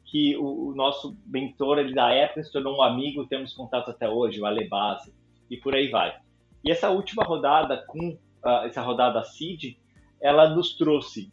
que 0.06 0.36
o, 0.38 0.70
o 0.70 0.76
nosso 0.76 1.18
mentor 1.26 1.80
ali 1.80 1.94
da 1.94 2.12
época 2.12 2.44
se 2.44 2.52
tornou 2.52 2.78
um 2.78 2.82
amigo, 2.82 3.26
temos 3.26 3.54
contato 3.54 3.90
até 3.90 4.08
hoje, 4.10 4.40
o 4.40 4.46
Alebase, 4.46 5.14
e 5.50 5.58
por 5.58 5.76
aí 5.76 5.90
vai. 5.90 6.16
E 6.64 6.72
essa 6.72 6.90
última 6.90 7.24
rodada, 7.24 7.84
com 7.88 8.10
uh, 8.10 8.66
essa 8.66 8.82
rodada 8.82 9.24
seed, 9.24 9.76
ela 10.22 10.50
nos 10.50 10.76
trouxe 10.78 11.32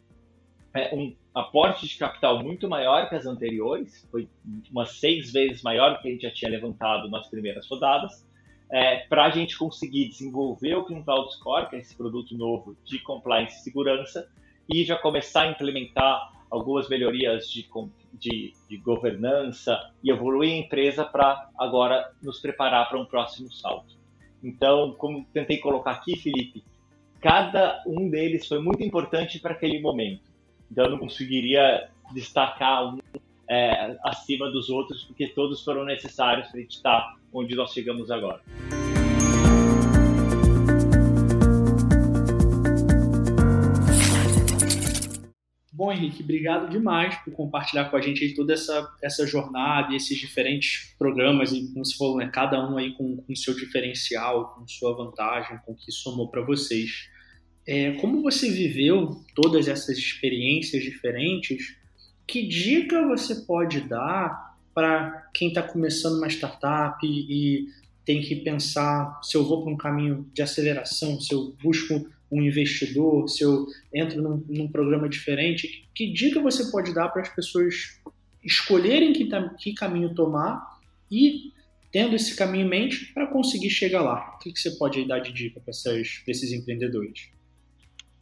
um 0.93 1.15
aporte 1.35 1.87
de 1.87 1.97
capital 1.97 2.43
muito 2.43 2.69
maior 2.69 3.09
que 3.09 3.15
as 3.15 3.27
anteriores, 3.27 4.07
foi 4.11 4.29
umas 4.71 4.93
seis 4.99 5.33
vezes 5.33 5.63
maior 5.63 5.95
do 5.95 6.01
que 6.01 6.09
a 6.09 6.11
gente 6.13 6.23
já 6.23 6.31
tinha 6.31 6.51
levantado 6.51 7.09
nas 7.09 7.29
primeiras 7.29 7.69
rodadas, 7.69 8.27
é, 8.71 8.99
para 9.09 9.25
a 9.25 9.31
gente 9.31 9.59
conseguir 9.59 10.09
desenvolver 10.09 10.77
o 10.77 10.85
Cloud 10.85 11.33
Score, 11.35 11.69
que 11.69 11.77
é 11.77 11.79
esse 11.81 11.97
produto 11.97 12.37
novo 12.37 12.77
de 12.85 13.01
compliance 13.01 13.59
e 13.59 13.63
segurança, 13.63 14.29
e 14.69 14.85
já 14.85 14.97
começar 14.97 15.43
a 15.43 15.51
implementar 15.51 16.33
algumas 16.49 16.89
melhorias 16.89 17.49
de, 17.51 17.69
de, 18.13 18.53
de 18.69 18.77
governança 18.79 19.77
e 20.03 20.11
evoluir 20.11 20.53
a 20.53 20.59
empresa 20.59 21.05
para 21.05 21.49
agora 21.59 22.13
nos 22.23 22.41
preparar 22.41 22.89
para 22.89 23.01
um 23.01 23.05
próximo 23.05 23.51
salto. 23.53 23.99
Então, 24.43 24.93
como 24.93 25.25
tentei 25.33 25.59
colocar 25.59 25.93
aqui, 25.93 26.17
Felipe, 26.17 26.65
cada 27.21 27.83
um 27.87 28.09
deles 28.09 28.47
foi 28.47 28.61
muito 28.61 28.83
importante 28.83 29.39
para 29.39 29.53
aquele 29.53 29.81
momento. 29.81 30.30
Então, 30.71 30.85
eu 30.85 30.91
não 30.91 30.99
conseguiria 30.99 31.89
destacar 32.13 32.95
um 32.95 32.99
é, 33.49 33.99
acima 34.05 34.49
dos 34.51 34.71
outros, 34.71 35.03
porque 35.05 35.27
todos 35.27 35.65
foram 35.65 35.85
necessários 35.85 36.47
para 36.49 36.59
a 36.59 36.63
gente 36.63 36.77
estar 36.77 37.17
onde 37.33 37.57
nós 37.57 37.73
chegamos 37.73 38.09
agora. 38.11 38.41
Bom, 45.73 45.91
Henrique, 45.91 46.23
obrigado 46.23 46.69
demais 46.69 47.17
por 47.25 47.33
compartilhar 47.33 47.87
com 47.87 47.97
a 47.97 48.01
gente 48.01 48.35
toda 48.35 48.53
essa, 48.53 48.95
essa 49.03 49.27
jornada 49.27 49.93
e 49.93 49.97
esses 49.97 50.17
diferentes 50.17 50.95
programas, 50.99 51.53
e 51.53 51.73
como 51.73 51.85
você 51.85 51.97
falou, 51.97 52.19
né, 52.19 52.31
cada 52.33 52.65
um 52.71 52.77
aí 52.77 52.93
com 52.93 53.25
seu 53.35 53.55
diferencial, 53.57 54.55
com 54.55 54.69
sua 54.69 54.95
vantagem, 54.95 55.59
com 55.65 55.73
o 55.73 55.75
que 55.77 55.91
somou 55.91 56.29
para 56.29 56.43
vocês. 56.43 57.09
É, 57.67 57.93
como 57.93 58.23
você 58.23 58.51
viveu 58.51 59.23
todas 59.35 59.69
essas 59.69 59.97
experiências 59.97 60.83
diferentes, 60.83 61.77
que 62.27 62.47
dica 62.47 63.07
você 63.07 63.35
pode 63.47 63.81
dar 63.81 64.57
para 64.75 65.29
quem 65.35 65.49
está 65.49 65.63
começando 65.63 66.17
uma 66.19 66.29
startup 66.29 66.99
e, 67.05 67.69
tem 68.05 68.21
que 68.21 68.35
pensar 68.37 69.21
se 69.23 69.37
eu 69.37 69.45
vou 69.45 69.63
para 69.63 69.73
um 69.73 69.77
caminho 69.77 70.29
de 70.33 70.43
aceleração, 70.43 71.21
se 71.21 71.33
eu 71.33 71.55
busco 71.63 72.11
um 72.33 72.43
investidor, 72.43 73.29
se 73.29 73.45
eu 73.45 73.67
entro 73.95 74.23
num, 74.23 74.45
num 74.49 74.69
programa 74.69 75.09
diferente, 75.09 75.89
que 75.95 76.13
dica 76.13 76.41
você 76.41 76.71
pode 76.71 76.95
dar 76.95 77.09
para 77.11 77.23
as 77.23 77.29
pessoas 77.29 78.01
escolherem 78.43 79.13
que, 79.13 79.29
que, 79.59 79.75
caminho 79.75 80.15
tomar 80.15 80.81
e 81.11 81.53
tendo 81.93 82.17
esse 82.17 82.35
caminho 82.35 82.67
em 82.67 82.69
mente 82.69 83.13
para 83.13 83.27
conseguir 83.27 83.71
chegar 83.71 84.03
lá? 84.03 84.35
O 84.35 84.39
que, 84.39 84.53
que 84.53 84.59
você 84.59 84.71
pode 84.73 85.07
dar 85.07 85.19
de 85.19 85.33
dica 85.33 85.61
para 85.61 85.73
esses 85.73 86.53
empreendedores? 86.53 87.29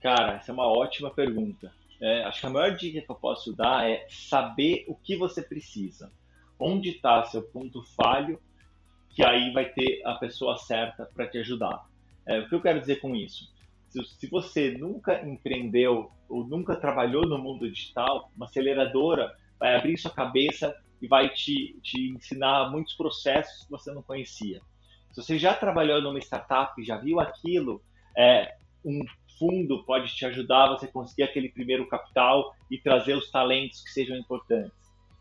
Cara, 0.00 0.36
essa 0.36 0.52
é 0.52 0.54
uma 0.54 0.66
ótima 0.66 1.10
pergunta. 1.10 1.72
É, 2.00 2.22
acho 2.24 2.40
que 2.40 2.46
a 2.46 2.50
maior 2.50 2.76
dica 2.76 3.00
que 3.00 3.10
eu 3.10 3.16
posso 3.16 3.52
dar 3.52 3.88
é 3.88 4.06
saber 4.08 4.84
o 4.88 4.94
que 4.94 5.16
você 5.16 5.42
precisa. 5.42 6.12
Onde 6.58 6.90
está 6.90 7.24
seu 7.24 7.42
ponto 7.42 7.82
falho, 7.96 8.40
que 9.10 9.24
aí 9.24 9.52
vai 9.52 9.68
ter 9.68 10.02
a 10.04 10.14
pessoa 10.14 10.56
certa 10.56 11.06
para 11.06 11.26
te 11.26 11.38
ajudar. 11.38 11.86
É, 12.26 12.38
o 12.38 12.48
que 12.48 12.54
eu 12.54 12.62
quero 12.62 12.80
dizer 12.80 12.96
com 12.96 13.16
isso? 13.16 13.52
se, 13.88 14.04
se 14.04 14.26
você 14.28 14.72
nunca 14.72 15.26
empreendeu 15.26 16.10
ou 16.28 16.46
nunca 16.46 16.76
trabalhou 16.76 17.26
no 17.26 17.38
mundo 17.38 17.70
digital, 17.70 18.30
uma 18.36 18.46
aceleradora 18.46 19.34
vai 19.58 19.74
abrir 19.74 19.96
sua 19.96 20.10
cabeça 20.10 20.74
e 21.00 21.08
vai 21.08 21.30
te, 21.30 21.78
te 21.82 22.10
ensinar 22.10 22.70
muitos 22.70 22.94
processos 22.94 23.64
que 23.64 23.70
você 23.70 23.92
não 23.92 24.02
conhecia. 24.02 24.60
Se 25.12 25.22
você 25.22 25.38
já 25.38 25.54
trabalhou 25.54 26.02
numa 26.02 26.18
startup, 26.18 26.82
já 26.84 26.96
viu 26.96 27.18
aquilo, 27.18 27.82
é, 28.16 28.56
um 28.84 29.00
fundo 29.38 29.84
pode 29.84 30.14
te 30.14 30.24
ajudar 30.26 30.64
a 30.64 30.70
você 30.70 30.86
conseguir 30.86 31.22
aquele 31.22 31.48
primeiro 31.48 31.86
capital 31.86 32.54
e 32.70 32.78
trazer 32.78 33.14
os 33.14 33.30
talentos 33.30 33.82
que 33.82 33.90
sejam 33.90 34.16
importantes. 34.16 34.72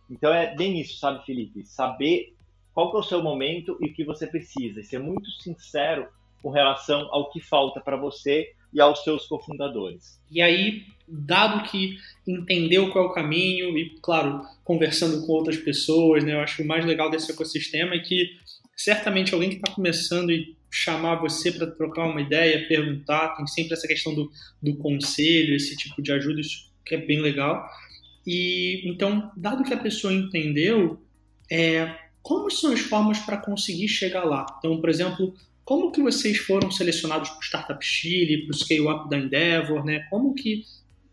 Então 0.10 0.34
é 0.34 0.56
bem 0.56 0.80
isso, 0.80 0.98
sabe, 0.98 1.26
Felipe? 1.26 1.66
Saber 1.66 2.34
qual 2.74 2.96
é 2.96 3.00
o 3.00 3.04
seu 3.04 3.22
momento 3.22 3.78
e 3.82 3.88
o 3.88 3.94
que 3.94 4.04
você 4.04 4.28
precisa. 4.28 4.80
E 4.80 4.84
ser 4.84 5.00
muito 5.00 5.30
sincero 5.42 6.08
com 6.42 6.50
relação 6.50 7.08
ao 7.12 7.30
que 7.32 7.40
falta 7.40 7.82
para 7.82 7.98
você 7.98 8.54
e 8.74 8.82
aos 8.82 9.04
seus 9.04 9.26
cofundadores. 9.26 10.20
E 10.30 10.42
aí, 10.42 10.84
dado 11.08 11.70
que 11.70 11.98
entendeu 12.28 12.92
qual 12.92 13.06
é 13.06 13.08
o 13.08 13.14
caminho 13.14 13.78
e, 13.78 13.98
claro, 14.02 14.42
conversando 14.64 15.26
com 15.26 15.34
outras 15.34 15.58
pessoas, 15.58 16.24
né, 16.24 16.34
eu 16.34 16.40
acho 16.40 16.58
que 16.58 16.64
o 16.64 16.68
mais 16.68 16.86
legal 16.86 17.10
desse 17.10 17.32
ecossistema 17.32 17.96
é 17.96 18.00
que 18.00 18.30
certamente 18.76 19.34
alguém 19.34 19.50
que 19.50 19.56
está 19.56 19.72
começando 19.72 20.32
e 20.32 20.57
chamar 20.70 21.16
você 21.16 21.52
para 21.52 21.68
trocar 21.68 22.06
uma 22.06 22.22
ideia, 22.22 22.68
perguntar, 22.68 23.36
tem 23.36 23.48
sempre 23.48 23.74
essa 23.74 23.88
questão 23.88 24.14
do, 24.14 24.30
do 24.62 24.76
conselho, 24.78 25.56
esse 25.56 25.76
tipo 25.76 26.02
de 26.02 26.12
ajuda, 26.12 26.42
isso 26.42 26.72
que 26.86 26.96
é 26.96 26.98
bem 26.98 27.22
legal. 27.22 27.68
E 28.26 28.82
então, 28.90 29.32
dado 29.38 29.64
que 29.64 29.74
a 29.74 29.78
pessoa 29.78 30.14
entendeu, 30.14 31.02
é, 31.50 31.96
como 32.22 32.52
são 32.52 32.74
as 32.74 32.82
formas 32.82 33.20
para 33.20 33.38
conseguir 33.38 33.88
chegar 33.88 34.26
lá? 34.26 34.46
Então, 34.60 34.80
por 34.82 34.90
exemplo, 34.90 35.34
como 35.64 35.92
que 35.92 36.02
vocês 36.02 36.38
foram 36.38 36.72
selecionados 36.72 37.30
para 37.30 37.40
o 37.40 37.44
Startup 37.44 37.86
Chile, 37.86 38.46
para 38.46 38.54
o 38.54 38.58
Scale 38.58 38.88
Up 38.88 39.10
da 39.10 39.18
Endeavor, 39.18 39.84
né? 39.84 40.06
Como 40.10 40.34
que, 40.34 40.64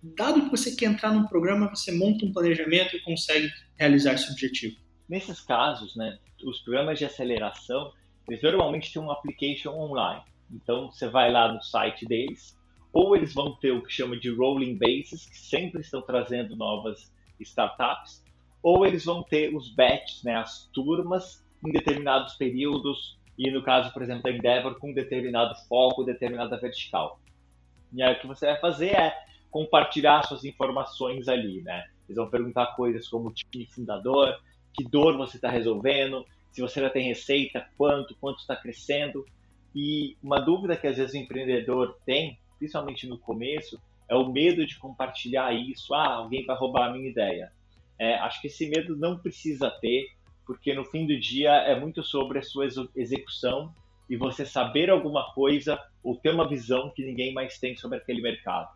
dado 0.03 0.45
que 0.45 0.51
você 0.51 0.75
quer 0.75 0.87
entrar 0.87 1.13
num 1.13 1.27
programa, 1.27 1.69
você 1.69 1.93
monta 1.93 2.25
um 2.25 2.33
planejamento 2.33 2.97
e 2.97 3.01
consegue 3.01 3.51
realizar 3.77 4.15
esse 4.15 4.31
objetivo? 4.31 4.77
Nesses 5.09 5.41
casos, 5.41 5.95
né, 5.97 6.19
os 6.45 6.61
programas 6.61 6.99
de 6.99 7.05
aceleração, 7.05 7.93
eles 8.29 8.43
normalmente 8.43 8.93
têm 8.93 9.03
um 9.03 9.11
application 9.11 9.71
online. 9.71 10.23
Então, 10.51 10.91
você 10.91 11.09
vai 11.09 11.31
lá 11.31 11.53
no 11.53 11.63
site 11.63 12.07
deles, 12.07 12.59
ou 12.93 13.17
eles 13.17 13.35
vão 13.35 13.55
ter 13.57 13.73
o 13.73 13.83
que 13.83 13.93
chama 13.93 14.17
de 14.17 14.31
rolling 14.31 14.79
bases, 14.79 15.27
que 15.27 15.39
sempre 15.39 15.81
estão 15.81 16.03
trazendo 16.03 16.55
novas 16.57 17.13
startups, 17.41 18.25
ou 18.63 18.87
eles 18.87 19.05
vão 19.05 19.23
ter 19.23 19.55
os 19.55 19.75
batches, 19.75 20.23
né, 20.23 20.37
as 20.37 20.67
turmas, 20.73 21.45
em 21.67 21.73
determinados 21.73 22.35
períodos 22.35 23.19
e 23.39 23.51
no 23.51 23.63
caso, 23.63 23.93
por 23.93 24.03
exemplo, 24.03 24.23
da 24.23 24.31
Endeavor, 24.31 24.79
com 24.79 24.93
determinado 24.93 25.55
foco, 25.69 26.05
determinada 26.05 26.57
vertical. 26.57 27.19
E 27.93 28.03
aí 28.03 28.15
o 28.15 28.21
que 28.21 28.27
você 28.27 28.47
vai 28.47 28.61
fazer 28.61 28.95
é 28.95 29.15
compartilhar 29.51 30.23
suas 30.23 30.45
informações 30.45 31.29
ali, 31.29 31.63
né? 31.63 31.85
Eles 32.09 32.17
vão 32.17 32.29
perguntar 32.29 32.75
coisas 32.77 33.09
como 33.09 33.33
time 33.33 33.67
fundador, 33.67 34.39
que 34.73 34.85
dor 34.85 35.17
você 35.17 35.37
está 35.37 35.49
resolvendo, 35.49 36.25
se 36.55 36.61
você 36.61 36.81
já 36.81 36.89
tem 36.89 37.09
receita, 37.09 37.67
quanto, 37.77 38.15
quanto 38.15 38.39
está 38.39 38.55
crescendo. 38.55 39.27
E 39.75 40.17
uma 40.23 40.39
dúvida 40.39 40.77
que 40.77 40.87
às 40.87 40.97
vezes 40.97 41.13
o 41.13 41.19
empreendedor 41.19 41.99
tem, 42.07 42.39
principalmente 42.61 43.09
no 43.09 43.19
começo, 43.19 43.83
é 44.09 44.15
o 44.15 44.31
medo 44.31 44.65
de 44.65 44.79
compartilhar 44.79 45.53
isso. 45.53 45.93
Ah, 45.93 46.15
alguém 46.15 46.47
vai 46.47 46.57
roubar 46.57 46.89
a 46.89 46.93
minha 46.93 47.11
ideia. 47.11 47.53
É, 47.99 48.15
acho 48.19 48.41
que 48.41 48.47
esse 48.47 48.69
medo 48.69 48.97
não 48.97 49.19
precisa 49.19 49.69
ter, 49.81 50.07
porque 50.47 50.73
no 50.73 50.85
fim 50.85 51.09
do 51.09 51.19
dia 51.19 51.51
é 51.51 51.79
muito 51.79 52.05
sobre 52.05 52.39
a 52.39 52.43
sua 52.43 52.69
execução 52.95 53.75
e 54.09 54.17
você 54.17 54.47
saber 54.47 54.91
alguma 54.91 55.33
coisa 55.35 55.77
ou 56.05 56.15
ter 56.15 56.31
uma 56.31 56.49
visão 56.49 56.93
que 56.95 57.05
ninguém 57.05 57.35
mais 57.35 57.59
tem 57.59 57.75
sobre 57.75 57.99
aquele 57.99 58.23
mercado. 58.23 58.71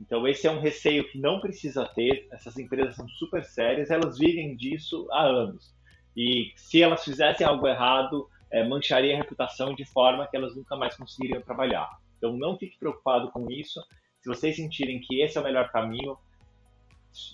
Então 0.00 0.28
esse 0.28 0.46
é 0.46 0.52
um 0.52 0.60
receio 0.60 1.10
que 1.10 1.18
não 1.18 1.40
precisa 1.40 1.84
ter. 1.84 2.28
Essas 2.30 2.56
empresas 2.58 2.94
são 2.94 3.08
super 3.08 3.44
sérias, 3.44 3.90
elas 3.90 4.18
vivem 4.18 4.54
disso 4.54 5.08
há 5.10 5.24
anos. 5.24 5.76
E 6.18 6.50
se 6.56 6.82
elas 6.82 7.04
fizessem 7.04 7.46
algo 7.46 7.68
errado, 7.68 8.28
é, 8.50 8.66
mancharia 8.66 9.14
a 9.14 9.16
reputação 9.16 9.72
de 9.72 9.84
forma 9.84 10.26
que 10.26 10.36
elas 10.36 10.56
nunca 10.56 10.74
mais 10.74 10.96
conseguiriam 10.96 11.40
trabalhar. 11.40 11.88
Então 12.16 12.36
não 12.36 12.58
fique 12.58 12.76
preocupado 12.76 13.30
com 13.30 13.48
isso. 13.48 13.80
Se 14.20 14.28
vocês 14.28 14.56
sentirem 14.56 14.98
que 14.98 15.22
esse 15.22 15.38
é 15.38 15.40
o 15.40 15.44
melhor 15.44 15.70
caminho, 15.70 16.18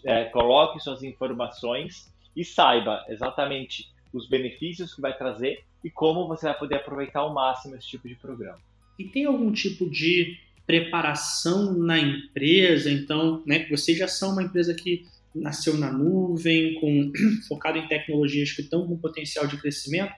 é, 0.05 0.27
coloque 0.27 0.79
suas 0.81 1.03
informações 1.03 2.13
e 2.37 2.45
saiba 2.45 3.03
exatamente 3.09 3.91
os 4.13 4.29
benefícios 4.29 4.95
que 4.95 5.01
vai 5.01 5.17
trazer 5.17 5.65
e 5.83 5.89
como 5.89 6.29
você 6.29 6.45
vai 6.45 6.59
poder 6.59 6.77
aproveitar 6.77 7.21
ao 7.21 7.33
máximo 7.33 7.77
esse 7.77 7.89
tipo 7.89 8.07
de 8.07 8.17
programa. 8.17 8.61
E 8.99 9.05
tem 9.05 9.25
algum 9.25 9.51
tipo 9.51 9.89
de 9.89 10.39
preparação 10.67 11.73
na 11.73 11.99
empresa? 11.99 12.91
Então, 12.91 13.43
né, 13.47 13.67
vocês 13.71 13.97
já 13.97 14.07
são 14.07 14.33
uma 14.33 14.43
empresa 14.43 14.75
que 14.75 15.07
nasceu 15.35 15.77
na 15.77 15.93
nuvem, 15.93 16.75
com, 16.81 17.13
focado 17.49 17.79
em 17.79 17.89
tecnologias 17.89 18.53
que 18.53 18.63
estão 18.63 18.87
com 18.87 18.97
potencial 18.99 19.47
de 19.47 19.57
crescimento, 19.57 20.13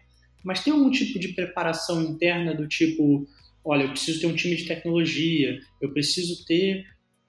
mas 0.44 0.62
tem 0.62 0.72
algum 0.72 0.90
tipo 0.90 1.18
de 1.18 1.28
preparação 1.28 2.02
interna 2.02 2.54
do 2.54 2.68
tipo, 2.68 3.26
olha, 3.64 3.84
eu 3.84 3.90
preciso 3.90 4.20
ter 4.20 4.26
um 4.26 4.36
time 4.36 4.54
de 4.54 4.64
tecnologia, 4.64 5.58
eu 5.80 5.92
preciso 5.92 6.44
ter 6.44 6.84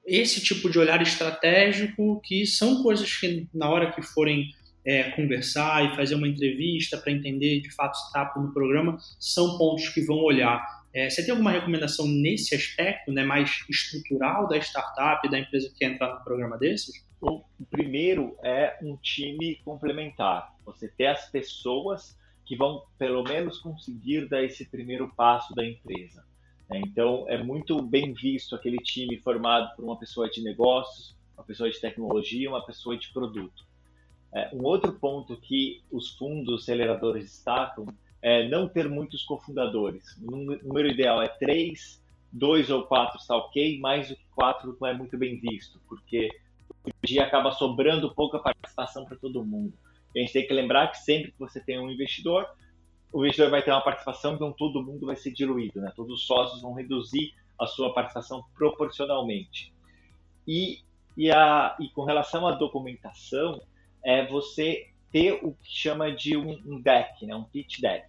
esse 0.05 0.41
tipo 0.41 0.69
de 0.69 0.79
olhar 0.79 1.01
estratégico, 1.01 2.21
que 2.23 2.45
são 2.45 2.81
coisas 2.83 3.11
que 3.11 3.47
na 3.53 3.69
hora 3.69 3.91
que 3.91 4.01
forem 4.01 4.49
é, 4.85 5.11
conversar 5.11 5.85
e 5.85 5.95
fazer 5.97 6.15
uma 6.15 6.27
entrevista 6.27 6.97
para 6.97 7.11
entender 7.11 7.59
de 7.59 7.69
fato 7.71 7.97
se 7.97 8.05
está 8.05 8.33
no 8.37 8.53
programa, 8.53 8.97
são 9.19 9.57
pontos 9.57 9.89
que 9.89 10.01
vão 10.01 10.17
olhar. 10.17 10.65
É, 10.93 11.09
você 11.09 11.21
tem 11.23 11.31
alguma 11.31 11.51
recomendação 11.51 12.07
nesse 12.07 12.55
aspecto, 12.55 13.11
né, 13.11 13.23
mais 13.23 13.59
estrutural 13.69 14.47
da 14.47 14.57
startup, 14.57 15.29
da 15.29 15.39
empresa 15.39 15.69
que 15.69 15.79
quer 15.79 15.91
entrar 15.91 16.15
no 16.15 16.23
programa 16.23 16.57
desses? 16.57 17.05
O 17.19 17.43
primeiro 17.69 18.37
é 18.43 18.77
um 18.81 18.95
time 18.95 19.55
complementar. 19.65 20.53
Você 20.65 20.87
ter 20.87 21.07
as 21.07 21.29
pessoas 21.29 22.17
que 22.45 22.55
vão, 22.55 22.83
pelo 22.97 23.23
menos, 23.23 23.59
conseguir 23.59 24.27
dar 24.29 24.43
esse 24.43 24.65
primeiro 24.65 25.11
passo 25.15 25.53
da 25.53 25.65
empresa. 25.65 26.23
Né? 26.69 26.81
Então, 26.85 27.25
é 27.27 27.41
muito 27.41 27.81
bem 27.81 28.13
visto 28.13 28.55
aquele 28.55 28.77
time 28.77 29.17
formado 29.17 29.75
por 29.75 29.83
uma 29.83 29.97
pessoa 29.97 30.29
de 30.29 30.41
negócios, 30.41 31.15
uma 31.35 31.43
pessoa 31.43 31.69
de 31.69 31.79
tecnologia, 31.79 32.49
uma 32.49 32.65
pessoa 32.65 32.97
de 32.97 33.11
produto. 33.11 33.65
É, 34.33 34.49
um 34.53 34.63
outro 34.63 34.93
ponto 34.93 35.37
que 35.37 35.81
os 35.91 36.09
fundos 36.15 36.63
aceleradores 36.63 37.23
destacam 37.23 37.87
é 38.21 38.47
não 38.47 38.67
ter 38.67 38.89
muitos 38.89 39.23
cofundadores. 39.23 40.17
O 40.17 40.31
número 40.31 40.89
ideal 40.89 41.21
é 41.21 41.27
três, 41.27 42.01
dois 42.31 42.69
ou 42.69 42.83
quatro 42.83 43.17
está 43.17 43.35
ok, 43.35 43.79
mais 43.79 44.09
do 44.09 44.15
que 44.15 44.25
quatro 44.35 44.77
não 44.79 44.87
é 44.87 44.93
muito 44.93 45.17
bem 45.17 45.39
visto, 45.39 45.79
porque 45.87 46.29
dia 47.03 47.23
acaba 47.23 47.51
sobrando 47.51 48.13
pouca 48.13 48.39
participação 48.39 49.05
para 49.05 49.17
todo 49.17 49.43
mundo. 49.45 49.73
a 50.15 50.19
gente 50.19 50.33
tem 50.33 50.47
que 50.47 50.53
lembrar 50.53 50.87
que 50.87 50.97
sempre 50.97 51.31
que 51.31 51.39
você 51.39 51.59
tem 51.59 51.79
um 51.79 51.89
investidor, 51.89 52.47
o 53.11 53.23
investidor 53.23 53.49
vai 53.49 53.63
ter 53.63 53.71
uma 53.71 53.83
participação, 53.83 54.35
então 54.35 54.51
todo 54.51 54.83
mundo 54.83 55.05
vai 55.05 55.15
ser 55.15 55.31
diluído, 55.31 55.79
né? 55.79 55.91
Todos 55.95 56.19
os 56.19 56.25
sócios 56.25 56.61
vão 56.61 56.73
reduzir 56.73 57.33
a 57.59 57.65
sua 57.65 57.93
participação 57.93 58.43
proporcionalmente. 58.55 59.73
E, 60.47 60.79
e, 61.15 61.31
a, 61.31 61.75
e 61.79 61.89
com 61.89 62.03
relação 62.03 62.45
à 62.45 62.51
documentação, 62.51 63.61
é 64.03 64.25
você 64.25 64.87
ter 65.11 65.39
o 65.43 65.53
que 65.53 65.69
chama 65.69 66.11
de 66.11 66.37
um, 66.37 66.51
um 66.65 66.81
deck, 66.81 67.25
né? 67.25 67.35
um 67.35 67.43
pitch 67.43 67.79
deck, 67.79 68.07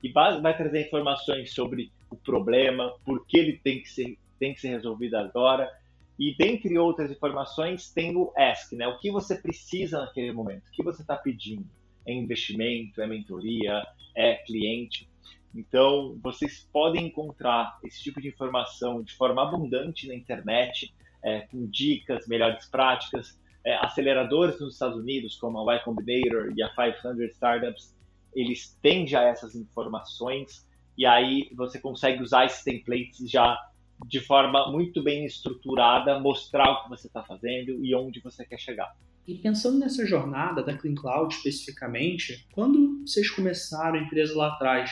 que 0.00 0.12
vai, 0.12 0.56
trazer 0.56 0.86
informações 0.86 1.54
sobre 1.54 1.92
o 2.10 2.16
problema, 2.16 2.92
por 3.04 3.26
que 3.26 3.38
ele 3.38 3.58
tem 3.58 3.80
que 3.80 3.88
ser, 3.88 4.18
tem 4.38 4.54
que 4.54 4.60
ser 4.60 4.68
resolvido 4.68 5.14
agora, 5.16 5.70
e 6.18 6.34
dentre 6.36 6.76
outras 6.78 7.10
informações 7.10 7.92
tem 7.92 8.16
o 8.16 8.32
ask, 8.36 8.72
né? 8.72 8.88
O 8.88 8.98
que 8.98 9.10
você 9.10 9.36
precisa 9.36 10.00
naquele 10.00 10.32
momento, 10.32 10.66
o 10.66 10.72
que 10.72 10.82
você 10.82 11.02
está 11.02 11.16
pedindo 11.16 11.66
é 12.04 12.12
investimento, 12.12 13.00
é 13.00 13.06
mentoria, 13.06 13.86
é 14.16 14.34
cliente. 14.34 15.08
Então, 15.54 16.18
vocês 16.22 16.68
podem 16.72 17.06
encontrar 17.06 17.78
esse 17.84 18.02
tipo 18.02 18.20
de 18.20 18.28
informação 18.28 19.02
de 19.02 19.14
forma 19.14 19.42
abundante 19.42 20.08
na 20.08 20.14
internet, 20.14 20.94
é, 21.22 21.40
com 21.42 21.66
dicas, 21.66 22.26
melhores 22.26 22.66
práticas. 22.66 23.38
É, 23.64 23.74
aceleradores 23.76 24.58
nos 24.60 24.74
Estados 24.74 24.98
Unidos, 24.98 25.36
como 25.36 25.58
a 25.58 25.74
Y 25.74 25.84
Combinator 25.84 26.52
e 26.56 26.62
a 26.62 26.68
500 26.70 27.30
Startups, 27.32 27.94
eles 28.34 28.76
têm 28.80 29.06
já 29.06 29.22
essas 29.22 29.54
informações 29.54 30.66
e 30.96 31.06
aí 31.06 31.50
você 31.54 31.78
consegue 31.78 32.22
usar 32.22 32.46
esses 32.46 32.62
templates 32.62 33.30
já 33.30 33.58
de 34.06 34.20
forma 34.20 34.70
muito 34.70 35.02
bem 35.02 35.24
estruturada, 35.24 36.18
mostrar 36.20 36.70
o 36.70 36.82
que 36.84 36.90
você 36.90 37.06
está 37.06 37.22
fazendo 37.22 37.84
e 37.84 37.94
onde 37.94 38.20
você 38.20 38.44
quer 38.44 38.58
chegar. 38.58 38.94
E 39.26 39.34
pensando 39.34 39.78
nessa 39.78 40.06
jornada 40.06 40.62
da 40.62 40.76
Clean 40.76 40.94
Cloud 40.94 41.34
especificamente, 41.34 42.46
quando 42.52 43.02
vocês 43.06 43.28
começaram 43.28 43.98
a 43.98 44.02
empresa 44.02 44.34
lá 44.34 44.48
atrás, 44.48 44.90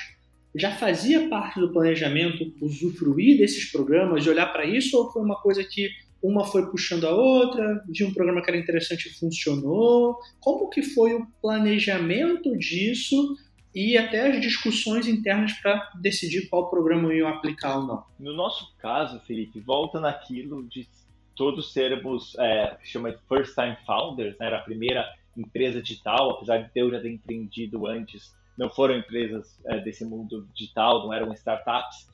já 0.55 0.73
fazia 0.73 1.29
parte 1.29 1.59
do 1.61 1.73
planejamento 1.73 2.53
usufruir 2.61 3.39
desses 3.39 3.71
programas, 3.71 4.25
e 4.25 4.31
olhar 4.31 4.53
para 4.53 4.65
isso, 4.65 4.97
ou 4.99 5.11
foi 5.13 5.23
uma 5.23 5.41
coisa 5.41 5.65
que 5.65 5.89
uma 6.23 6.45
foi 6.45 6.69
puxando 6.71 7.07
a 7.07 7.15
outra, 7.15 7.83
de 7.89 8.05
um 8.05 8.13
programa 8.13 8.43
que 8.43 8.51
era 8.51 8.59
interessante 8.59 9.09
e 9.09 9.15
funcionou? 9.15 10.17
Como 10.41 10.69
que 10.69 10.83
foi 10.83 11.15
o 11.15 11.27
planejamento 11.41 12.57
disso 12.59 13.37
e 13.77 13.99
até 13.99 14.27
as 14.27 14.41
discussões 14.41 15.07
internas 15.07 15.53
para 15.53 15.93
decidir 15.97 16.49
qual 16.49 16.71
programa 16.71 17.13
iam 17.13 17.29
aplicar 17.29 17.77
ou 17.77 17.87
não? 17.87 18.05
No 18.19 18.33
nosso 18.33 18.75
caso, 18.79 19.21
Felipe, 19.27 19.61
volta 19.61 20.01
naquilo 20.01 20.67
de 20.67 20.89
todos 21.35 21.75
sermos, 21.75 22.35
é, 22.39 22.79
chama 22.83 23.13
de 23.13 23.19
first 23.29 23.55
time 23.55 23.77
founders, 23.85 24.35
né? 24.39 24.47
era 24.47 24.61
a 24.61 24.63
primeira 24.63 25.07
empresa 25.37 25.83
digital, 25.83 26.31
apesar 26.31 26.57
de 26.57 26.71
eu 26.75 26.91
já 26.91 27.03
ter 27.03 27.11
empreendido 27.11 27.87
antes, 27.87 28.35
não 28.57 28.71
foram 28.71 28.97
empresas 28.97 29.61
é, 29.67 29.79
desse 29.81 30.07
mundo 30.07 30.49
digital, 30.55 31.05
não 31.05 31.13
eram 31.13 31.31
startups, 31.35 32.09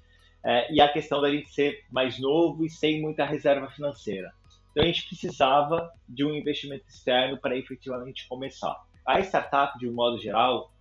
é, 0.44 0.75
e 0.75 0.81
a 0.81 0.92
questão 0.92 1.20
da 1.20 1.31
gente 1.31 1.48
ser 1.55 1.85
mais 1.92 2.18
novo 2.18 2.66
e 2.66 2.70
sem 2.70 3.01
muita 3.01 3.25
reserva 3.25 3.70
financeira. 3.70 4.33
Então 4.72 4.83
a 4.83 4.87
gente 4.87 5.07
precisava 5.07 5.92
de 6.09 6.25
um 6.25 6.35
investimento 6.35 6.88
externo 6.88 7.38
para 7.38 7.57
efetivamente 7.57 8.27
começar. 8.27 8.77
A 9.07 9.20
startup, 9.20 9.79
de 9.79 9.88
um 9.88 9.92
modo 9.92 10.18
geral, 10.18 10.72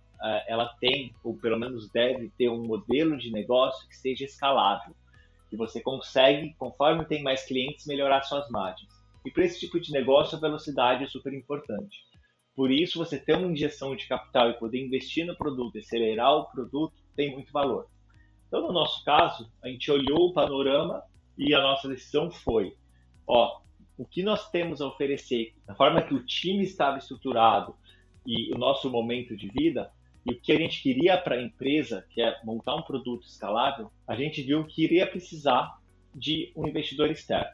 ela 0.46 0.68
tem, 0.80 1.14
ou 1.24 1.36
pelo 1.36 1.58
menos 1.58 1.90
deve 1.90 2.30
ter 2.38 2.48
um 2.48 2.64
modelo 2.64 3.16
de 3.16 3.30
negócio 3.30 3.88
que 3.88 3.96
seja 3.96 4.24
escalável 4.24 4.94
que 5.52 5.56
você 5.56 5.82
consegue, 5.82 6.54
conforme 6.54 7.04
tem 7.04 7.22
mais 7.22 7.44
clientes, 7.44 7.86
melhorar 7.86 8.22
suas 8.22 8.48
margens. 8.48 8.88
E 9.22 9.30
para 9.30 9.44
esse 9.44 9.60
tipo 9.60 9.78
de 9.78 9.92
negócio, 9.92 10.38
a 10.38 10.40
velocidade 10.40 11.04
é 11.04 11.06
super 11.06 11.34
importante. 11.34 11.98
Por 12.56 12.70
isso, 12.70 12.98
você 12.98 13.18
ter 13.18 13.36
uma 13.36 13.52
injeção 13.52 13.94
de 13.94 14.08
capital 14.08 14.48
e 14.48 14.58
poder 14.58 14.80
investir 14.80 15.26
no 15.26 15.36
produto, 15.36 15.78
acelerar 15.78 16.32
o 16.34 16.50
produto, 16.50 16.94
tem 17.14 17.32
muito 17.32 17.52
valor. 17.52 17.86
Então, 18.48 18.62
no 18.62 18.72
nosso 18.72 19.04
caso, 19.04 19.52
a 19.62 19.68
gente 19.68 19.90
olhou 19.90 20.30
o 20.30 20.32
panorama 20.32 21.02
e 21.36 21.54
a 21.54 21.60
nossa 21.60 21.86
decisão 21.86 22.30
foi: 22.30 22.74
ó, 23.26 23.60
o 23.98 24.06
que 24.06 24.22
nós 24.22 24.50
temos 24.50 24.80
a 24.80 24.86
oferecer, 24.86 25.54
da 25.66 25.74
forma 25.74 26.02
que 26.02 26.14
o 26.14 26.24
time 26.24 26.64
estava 26.64 26.96
estruturado 26.96 27.74
e 28.26 28.54
o 28.54 28.58
nosso 28.58 28.90
momento 28.90 29.36
de 29.36 29.48
vida, 29.48 29.90
e 30.24 30.32
o 30.32 30.40
que 30.40 30.52
a 30.52 30.56
gente 30.56 30.82
queria 30.82 31.18
para 31.18 31.36
a 31.36 31.42
empresa, 31.42 32.06
que 32.10 32.22
é 32.22 32.38
montar 32.44 32.76
um 32.76 32.82
produto 32.82 33.26
escalável, 33.26 33.90
a 34.06 34.14
gente 34.14 34.42
viu 34.42 34.64
que 34.64 34.84
iria 34.84 35.06
precisar 35.06 35.78
de 36.14 36.52
um 36.54 36.66
investidor 36.66 37.10
externo. 37.10 37.50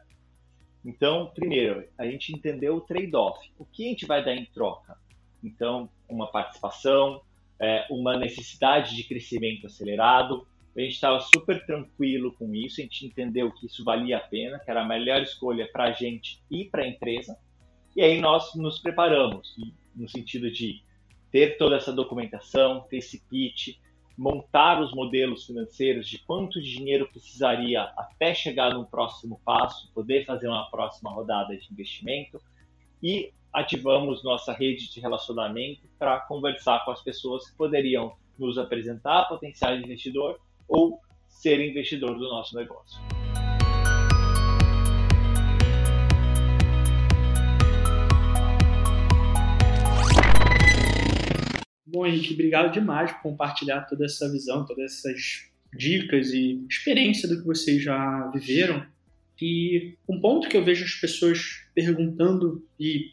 Então, 0.85 1.31
primeiro, 1.35 1.87
a 1.97 2.05
gente 2.07 2.33
entendeu 2.33 2.77
o 2.77 2.81
trade-off. 2.81 3.51
O 3.59 3.65
que 3.65 3.87
a 3.87 3.89
gente 3.89 4.07
vai 4.07 4.25
dar 4.25 4.35
em 4.35 4.45
troca? 4.47 4.97
Então, 5.43 5.89
uma 6.09 6.31
participação, 6.31 7.23
é, 7.59 7.87
uma 7.91 8.17
necessidade 8.17 8.95
de 8.95 9.05
crescimento 9.05 9.67
acelerado. 9.67 10.47
A 10.77 10.81
gente 10.81 10.93
estava 10.93 11.21
super 11.21 11.65
tranquilo 11.67 12.33
com 12.33 12.55
isso, 12.55 12.81
a 12.81 12.85
gente 12.85 13.07
entendeu 13.07 13.51
que 13.51 13.67
isso 13.67 13.83
valia 13.83 14.19
a 14.19 14.21
pena, 14.21 14.59
que 14.61 14.71
era 14.71 14.83
a 14.83 14.87
melhor 14.87 15.23
escolha 15.23 15.69
para 15.73 15.85
a 15.85 15.93
gente 15.93 16.41
e 16.51 16.65
para 16.67 16.85
a 16.85 16.89
empresa. 16.89 17.37
E 17.97 18.03
aí 18.03 18.21
nós 18.21 18.55
nos 18.55 18.79
preparamos, 18.79 19.57
no 19.97 20.09
sentido 20.09 20.51
de 20.51 20.81
ter 21.31 21.57
toda 21.57 21.77
essa 21.77 21.93
documentação, 21.93 22.81
ter 22.89 22.99
esse 22.99 23.21
pitch, 23.29 23.77
montar 24.17 24.81
os 24.83 24.93
modelos 24.93 25.47
financeiros 25.47 26.09
de 26.09 26.19
quanto 26.19 26.61
dinheiro 26.61 27.09
precisaria 27.09 27.83
até 27.97 28.35
chegar 28.35 28.75
no 28.75 28.85
próximo 28.85 29.41
passo, 29.45 29.93
poder 29.95 30.25
fazer 30.25 30.49
uma 30.49 30.69
próxima 30.71 31.11
rodada 31.11 31.57
de 31.57 31.73
investimento 31.73 32.41
e 33.03 33.33
ativamos 33.53 34.25
nossa 34.25 34.53
rede 34.53 34.93
de 34.93 35.01
relacionamento 35.01 35.83
para 35.99 36.19
conversar 36.21 36.85
com 36.85 36.91
as 36.91 37.03
pessoas 37.03 37.49
que 37.49 37.57
poderiam 37.57 38.13
nos 38.39 38.59
apresentar 38.59 39.29
potencial 39.29 39.77
investidor 39.77 40.41
ou 40.69 41.01
ser 41.29 41.61
investidor 41.61 42.19
do 42.19 42.29
nosso 42.29 42.57
negócio. 42.57 43.18
Bom, 51.91 52.07
Henrique, 52.07 52.35
obrigado 52.35 52.71
demais 52.71 53.11
por 53.13 53.23
compartilhar 53.23 53.81
toda 53.83 54.05
essa 54.05 54.31
visão, 54.31 54.67
todas 54.67 54.93
essas 54.93 55.49
dicas 55.73 56.31
e 56.33 56.63
experiência 56.69 57.27
do 57.27 57.39
que 57.39 57.47
vocês 57.47 57.83
já 57.83 58.31
viveram. 58.31 58.85
E 59.41 59.95
um 60.07 60.21
ponto 60.21 60.49
que 60.51 60.57
eu 60.57 60.65
vejo 60.65 60.85
as 60.85 60.93
pessoas 60.93 61.63
perguntando 61.75 62.63
e 62.79 63.13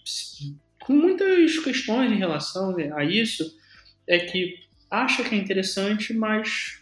com 0.82 0.94
muitas 0.94 1.58
questões 1.60 2.12
em 2.12 2.18
relação 2.18 2.76
a 2.94 3.06
isso 3.06 3.58
é 4.06 4.20
que 4.20 4.60
acha 4.92 5.24
que 5.24 5.34
é 5.34 5.38
interessante, 5.38 6.14
mas 6.14 6.82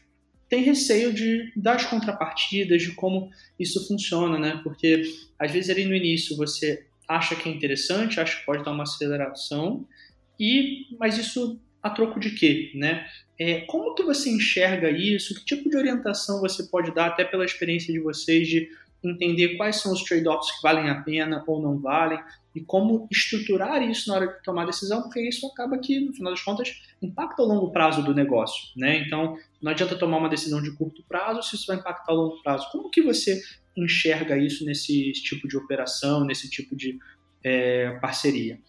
tem 0.50 0.64
receio 0.64 1.14
de 1.14 1.52
das 1.56 1.86
contrapartidas, 1.86 2.82
de 2.82 2.94
como 2.94 3.30
isso 3.60 3.88
funciona, 3.88 4.40
né? 4.40 4.60
Porque 4.64 5.04
às 5.38 5.52
vezes 5.52 5.70
ali 5.70 5.86
no 5.86 5.96
início 5.96 6.36
você 6.36 6.88
acha 7.08 7.36
que 7.36 7.48
é 7.48 7.52
interessante, 7.52 8.20
acha 8.20 8.40
que 8.40 8.46
pode 8.48 8.64
dar 8.64 8.72
uma 8.72 8.84
aceleração, 8.84 9.88
e 10.40 10.88
mas 11.00 11.18
isso 11.20 11.62
a 11.84 11.90
troco 11.90 12.20
de 12.20 12.32
quê, 12.32 12.72
né? 12.74 13.06
É, 13.38 13.62
como 13.62 13.94
que 13.94 14.04
você 14.04 14.30
enxerga 14.30 14.90
isso? 14.90 15.36
Que 15.36 15.44
tipo 15.44 15.70
de 15.70 15.76
orientação 15.76 16.40
você 16.40 16.64
pode 16.64 16.94
dar, 16.94 17.08
até 17.08 17.26
pela 17.26 17.44
experiência 17.44 17.94
de 17.94 18.00
vocês, 18.00 18.48
de 18.48 18.70
entender 19.04 19.58
quais 19.58 19.76
são 19.78 19.92
os 19.92 20.02
trade-offs 20.04 20.50
que 20.56 20.62
valem 20.64 20.90
a 20.90 21.02
pena 21.02 21.44
ou 21.46 21.62
não 21.62 21.78
valem, 21.78 22.18
e 22.56 22.62
como 22.62 23.08
estruturar 23.12 23.82
isso 23.84 24.10
na 24.10 24.16
hora 24.16 24.28
de 24.28 24.44
tomar 24.44 24.66
decisão, 24.66 25.02
porque 25.02 25.20
isso 25.28 25.46
acaba 25.48 25.78
que, 25.78 26.00
no 26.00 26.14
final 26.14 26.32
das 26.32 26.42
contas, 26.42 26.82
impacta 27.02 27.42
o 27.42 27.46
longo 27.46 27.72
prazo 27.72 28.02
do 28.02 28.14
negócio, 28.14 28.70
né? 28.78 29.00
Então, 29.00 29.38
não 29.62 29.72
adianta 29.72 29.98
tomar 29.98 30.18
uma 30.18 30.30
decisão 30.30 30.62
de 30.62 30.72
curto 30.78 31.04
prazo 31.04 31.44
se 31.44 31.56
isso 31.56 31.66
vai 31.68 31.78
impactar 31.78 32.14
o 32.14 32.16
longo 32.16 32.42
prazo. 32.42 32.70
Como 32.72 32.90
que 32.90 33.02
você 33.02 33.42
enxerga 33.76 34.38
isso 34.38 34.64
nesse 34.64 35.12
tipo 35.14 35.48
de 35.48 35.58
operação, 35.58 36.24
nesse 36.24 36.50
tipo 36.50 36.76
de 36.76 36.98
é, 37.44 37.98
parceria? 38.00 38.60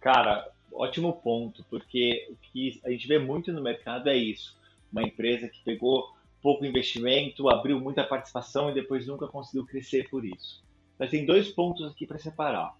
Cara, 0.00 0.44
ótimo 0.78 1.12
ponto, 1.12 1.64
porque 1.68 2.28
o 2.30 2.36
que 2.36 2.80
a 2.84 2.90
gente 2.90 3.08
vê 3.08 3.18
muito 3.18 3.52
no 3.52 3.60
mercado 3.60 4.08
é 4.08 4.16
isso. 4.16 4.56
Uma 4.92 5.02
empresa 5.02 5.48
que 5.48 5.62
pegou 5.64 6.14
pouco 6.40 6.64
investimento, 6.64 7.50
abriu 7.50 7.80
muita 7.80 8.04
participação 8.04 8.70
e 8.70 8.74
depois 8.74 9.06
nunca 9.06 9.26
conseguiu 9.26 9.66
crescer 9.66 10.08
por 10.08 10.24
isso. 10.24 10.62
Mas 10.96 11.10
tem 11.10 11.26
dois 11.26 11.48
pontos 11.48 11.84
aqui 11.90 12.06
para 12.06 12.18
separar. 12.18 12.76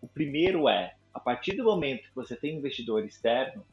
O 0.00 0.06
primeiro 0.06 0.68
é, 0.68 0.94
a 1.12 1.18
partir 1.18 1.56
do 1.56 1.64
momento 1.64 2.08
que 2.08 2.14
você 2.14 2.36
tem 2.36 2.54
um 2.54 2.58
investidor 2.58 3.04
externo, 3.04 3.64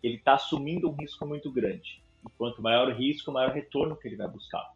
ele 0.00 0.14
está 0.14 0.34
assumindo 0.34 0.88
um 0.88 0.94
risco 0.94 1.26
muito 1.26 1.50
grande. 1.50 2.02
E 2.24 2.30
quanto 2.38 2.62
maior 2.62 2.88
o 2.88 2.94
risco, 2.94 3.32
maior 3.32 3.50
o 3.50 3.54
retorno 3.54 3.96
que 3.96 4.06
ele 4.06 4.16
vai 4.16 4.28
buscar. 4.28 4.72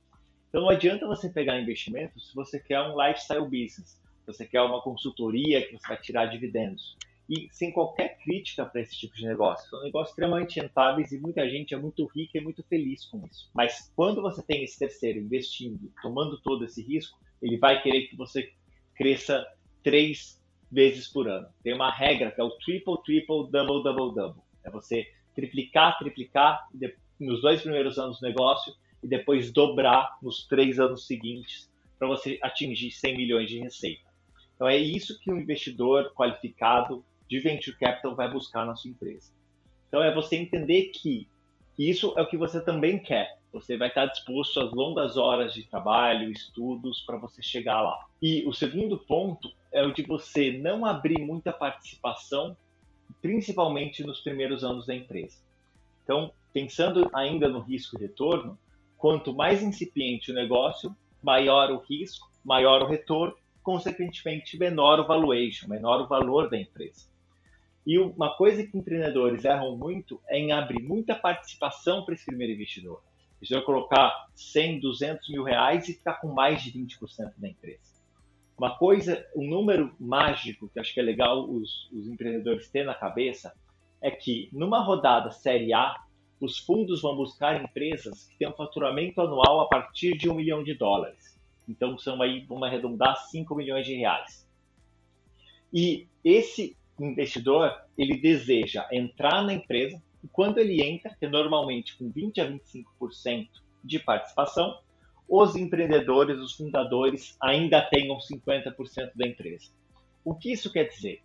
Então 0.48 0.62
não 0.62 0.70
adianta 0.70 1.06
você 1.06 1.28
pegar 1.28 1.60
investimento 1.60 2.18
se 2.18 2.34
você 2.34 2.58
quer 2.58 2.80
um 2.80 3.00
lifestyle 3.00 3.44
business, 3.44 4.00
você 4.26 4.44
quer 4.44 4.62
uma 4.62 4.82
consultoria 4.82 5.64
que 5.64 5.78
você 5.78 5.86
vai 5.86 5.96
tirar 5.98 6.26
dividendos 6.26 6.96
e 7.28 7.48
sem 7.50 7.70
qualquer 7.70 8.18
crítica 8.18 8.64
para 8.64 8.80
esse 8.80 8.96
tipo 8.96 9.14
de 9.14 9.26
negócio. 9.26 9.68
São 9.68 9.82
negócios 9.82 10.10
extremamente 10.10 10.58
rentáveis 10.58 11.12
e 11.12 11.18
muita 11.18 11.48
gente 11.48 11.74
é 11.74 11.76
muito 11.76 12.06
rica 12.06 12.38
e 12.38 12.40
muito 12.40 12.62
feliz 12.62 13.04
com 13.04 13.24
isso. 13.26 13.50
Mas 13.54 13.92
quando 13.94 14.22
você 14.22 14.42
tem 14.42 14.64
esse 14.64 14.78
terceiro 14.78 15.18
investindo, 15.18 15.92
tomando 16.00 16.40
todo 16.40 16.64
esse 16.64 16.82
risco, 16.82 17.18
ele 17.42 17.58
vai 17.58 17.82
querer 17.82 18.06
que 18.06 18.16
você 18.16 18.50
cresça 18.94 19.46
três 19.82 20.42
vezes 20.70 21.06
por 21.06 21.28
ano. 21.28 21.48
Tem 21.62 21.74
uma 21.74 21.90
regra 21.90 22.30
que 22.30 22.40
é 22.40 22.44
o 22.44 22.50
triple, 22.50 23.02
triple, 23.04 23.50
double, 23.50 23.82
double, 23.82 24.14
double. 24.14 24.42
É 24.64 24.70
você 24.70 25.06
triplicar, 25.34 25.98
triplicar 25.98 26.66
nos 27.20 27.42
dois 27.42 27.60
primeiros 27.60 27.98
anos 27.98 28.20
do 28.20 28.26
negócio 28.26 28.74
e 29.02 29.06
depois 29.06 29.52
dobrar 29.52 30.16
nos 30.22 30.46
três 30.46 30.80
anos 30.80 31.06
seguintes 31.06 31.70
para 31.98 32.08
você 32.08 32.38
atingir 32.42 32.90
100 32.90 33.16
milhões 33.16 33.48
de 33.48 33.60
receita. 33.60 34.08
Então 34.54 34.66
é 34.66 34.76
isso 34.76 35.18
que 35.20 35.30
um 35.30 35.38
investidor 35.38 36.12
qualificado 36.14 37.04
de 37.28 37.38
venture 37.40 37.76
capital 37.76 38.14
vai 38.14 38.30
buscar 38.30 38.64
na 38.64 38.74
sua 38.74 38.90
empresa. 38.90 39.32
Então 39.88 40.02
é 40.02 40.14
você 40.14 40.36
entender 40.36 40.90
que 40.94 41.28
isso 41.78 42.12
é 42.16 42.22
o 42.22 42.26
que 42.26 42.36
você 42.36 42.60
também 42.60 42.98
quer. 42.98 43.38
Você 43.52 43.76
vai 43.76 43.88
estar 43.88 44.06
disposto 44.06 44.60
às 44.60 44.72
longas 44.72 45.16
horas 45.16 45.54
de 45.54 45.62
trabalho, 45.62 46.30
estudos 46.30 47.00
para 47.02 47.16
você 47.16 47.42
chegar 47.42 47.80
lá. 47.80 48.06
E 48.20 48.44
o 48.46 48.52
segundo 48.52 48.98
ponto 48.98 49.50
é 49.72 49.82
o 49.82 49.92
de 49.92 50.02
você 50.02 50.58
não 50.58 50.84
abrir 50.84 51.18
muita 51.20 51.52
participação, 51.52 52.56
principalmente 53.22 54.04
nos 54.04 54.20
primeiros 54.20 54.64
anos 54.64 54.86
da 54.86 54.94
empresa. 54.94 55.38
Então, 56.02 56.32
pensando 56.52 57.08
ainda 57.14 57.48
no 57.48 57.60
risco 57.60 57.96
e 57.96 58.02
retorno, 58.02 58.58
quanto 58.96 59.34
mais 59.34 59.62
incipiente 59.62 60.30
o 60.30 60.34
negócio, 60.34 60.94
maior 61.22 61.70
o 61.70 61.78
risco, 61.78 62.30
maior 62.44 62.82
o 62.82 62.86
retorno, 62.86 63.36
consequentemente 63.62 64.58
menor 64.58 65.00
o 65.00 65.06
valuation, 65.06 65.68
menor 65.68 66.00
o 66.00 66.06
valor 66.06 66.50
da 66.50 66.58
empresa. 66.58 67.06
E 67.88 67.98
uma 67.98 68.36
coisa 68.36 68.66
que 68.66 68.76
empreendedores 68.76 69.46
erram 69.46 69.74
muito 69.74 70.20
é 70.28 70.38
em 70.38 70.52
abrir 70.52 70.82
muita 70.82 71.14
participação 71.14 72.04
para 72.04 72.12
esse 72.12 72.26
primeiro 72.26 72.52
investidor. 72.52 73.02
Eles 73.40 73.48
vão 73.48 73.62
colocar 73.62 74.28
100, 74.34 74.80
200 74.80 75.30
mil 75.30 75.42
reais 75.42 75.88
e 75.88 75.94
ficar 75.94 76.20
com 76.20 76.28
mais 76.28 76.62
de 76.62 76.70
20% 76.70 77.32
da 77.38 77.48
empresa. 77.48 77.98
Uma 78.58 78.76
coisa, 78.76 79.26
um 79.34 79.48
número 79.48 79.96
mágico 79.98 80.68
que 80.68 80.78
acho 80.78 80.92
que 80.92 81.00
é 81.00 81.02
legal 81.02 81.48
os, 81.48 81.90
os 81.90 82.06
empreendedores 82.06 82.68
terem 82.68 82.88
na 82.88 82.94
cabeça 82.94 83.54
é 84.02 84.10
que 84.10 84.50
numa 84.52 84.80
rodada 84.80 85.30
série 85.30 85.72
A, 85.72 85.96
os 86.38 86.58
fundos 86.58 87.00
vão 87.00 87.16
buscar 87.16 87.58
empresas 87.58 88.24
que 88.24 88.36
têm 88.36 88.50
um 88.50 88.52
faturamento 88.52 89.22
anual 89.22 89.60
a 89.62 89.66
partir 89.66 90.14
de 90.14 90.28
um 90.28 90.34
milhão 90.34 90.62
de 90.62 90.74
dólares. 90.74 91.40
Então 91.66 91.96
são 91.96 92.20
aí, 92.20 92.44
vamos 92.46 92.68
arredondar, 92.68 93.16
5 93.30 93.54
milhões 93.54 93.86
de 93.86 93.94
reais. 93.94 94.46
E 95.72 96.06
esse 96.22 96.76
investidor 97.04 97.72
ele 97.96 98.18
deseja 98.18 98.86
entrar 98.92 99.42
na 99.42 99.54
empresa 99.54 100.02
e 100.22 100.28
quando 100.28 100.58
ele 100.58 100.82
entra, 100.82 101.14
que 101.18 101.26
é 101.26 101.28
normalmente 101.28 101.96
com 101.96 102.10
20 102.10 102.40
a 102.40 102.50
25% 102.50 103.48
de 103.84 103.98
participação, 103.98 104.78
os 105.28 105.54
empreendedores, 105.54 106.38
os 106.38 106.54
fundadores 106.54 107.36
ainda 107.40 107.82
tenham 107.82 108.16
50% 108.18 109.12
da 109.14 109.26
empresa. 109.26 109.70
O 110.24 110.34
que 110.34 110.52
isso 110.52 110.72
quer 110.72 110.88
dizer? 110.88 111.22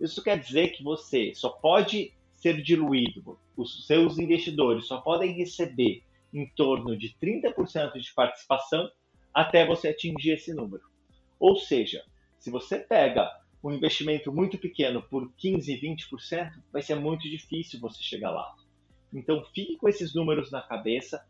Isso 0.00 0.22
quer 0.22 0.38
dizer 0.38 0.68
que 0.68 0.82
você 0.82 1.32
só 1.34 1.48
pode 1.48 2.12
ser 2.34 2.62
diluído, 2.62 3.38
os 3.56 3.86
seus 3.86 4.18
investidores 4.18 4.86
só 4.86 5.00
podem 5.00 5.32
receber 5.32 6.02
em 6.32 6.46
torno 6.50 6.96
de 6.96 7.16
30% 7.20 7.98
de 7.98 8.14
participação 8.14 8.90
até 9.32 9.66
você 9.66 9.88
atingir 9.88 10.32
esse 10.32 10.52
número. 10.52 10.82
Ou 11.40 11.56
seja, 11.56 12.04
se 12.38 12.50
você 12.50 12.78
pega 12.78 13.30
um 13.66 13.72
investimento 13.72 14.32
muito 14.32 14.56
pequeno 14.58 15.02
por 15.02 15.32
15, 15.36 15.80
20%, 15.80 16.52
vai 16.72 16.82
ser 16.82 16.94
muito 16.94 17.28
difícil 17.28 17.80
você 17.80 18.02
chegar 18.02 18.30
lá. 18.30 18.54
Então, 19.12 19.44
fique 19.54 19.76
com 19.76 19.88
esses 19.88 20.14
números 20.14 20.50
na 20.50 20.62
cabeça 20.62 21.24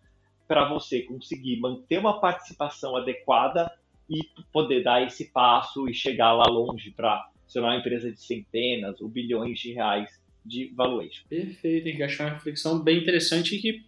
para 0.46 0.68
você 0.68 1.02
conseguir 1.02 1.58
manter 1.58 1.98
uma 1.98 2.20
participação 2.20 2.96
adequada 2.96 3.70
e 4.08 4.20
poder 4.52 4.84
dar 4.84 5.02
esse 5.02 5.32
passo 5.32 5.88
e 5.88 5.94
chegar 5.94 6.32
lá 6.32 6.46
longe 6.46 6.90
para 6.90 7.28
ser 7.46 7.60
uma 7.60 7.76
empresa 7.76 8.10
de 8.10 8.20
centenas 8.20 9.00
ou 9.00 9.08
bilhões 9.08 9.58
de 9.58 9.72
reais 9.72 10.10
de 10.44 10.72
valuation. 10.74 11.24
Perfeito, 11.28 11.88
Henrique. 11.88 12.02
Acho 12.02 12.22
uma 12.22 12.30
reflexão 12.30 12.78
bem 12.78 12.98
interessante 12.98 13.56
e 13.56 13.60
que 13.60 13.84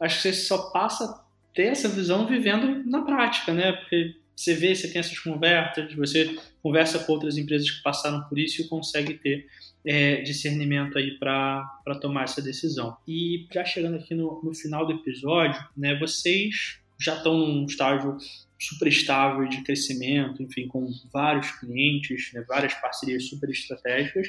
acho 0.00 0.16
que 0.16 0.22
você 0.22 0.32
só 0.32 0.70
passa 0.70 1.04
a 1.04 1.24
ter 1.54 1.68
essa 1.68 1.88
visão 1.88 2.26
vivendo 2.26 2.84
na 2.84 3.02
prática, 3.02 3.54
né? 3.54 3.72
Porque 3.72 4.16
você 4.38 4.54
vê, 4.54 4.72
você 4.72 4.86
tem 4.86 5.00
essas 5.00 5.18
conversas, 5.18 5.92
você 5.94 6.38
conversa 6.62 7.00
com 7.00 7.12
outras 7.12 7.36
empresas 7.36 7.68
que 7.68 7.82
passaram 7.82 8.22
por 8.28 8.38
isso 8.38 8.62
e 8.62 8.68
consegue 8.68 9.14
ter 9.14 9.48
é, 9.84 10.22
discernimento 10.22 10.96
aí 10.96 11.18
para 11.18 11.98
tomar 12.00 12.22
essa 12.22 12.40
decisão. 12.40 12.96
E 13.06 13.48
já 13.52 13.64
chegando 13.64 13.96
aqui 13.96 14.14
no, 14.14 14.40
no 14.44 14.54
final 14.54 14.86
do 14.86 14.92
episódio, 14.92 15.60
né, 15.76 15.98
vocês 15.98 16.78
já 17.00 17.16
estão 17.16 17.36
num 17.36 17.66
estágio 17.66 18.16
super 18.56 18.86
estável 18.86 19.48
de 19.48 19.60
crescimento, 19.62 20.40
enfim, 20.40 20.68
com 20.68 20.88
vários 21.12 21.50
clientes, 21.58 22.30
né, 22.32 22.44
várias 22.46 22.74
parcerias 22.74 23.24
super 23.24 23.50
estratégicas 23.50 24.28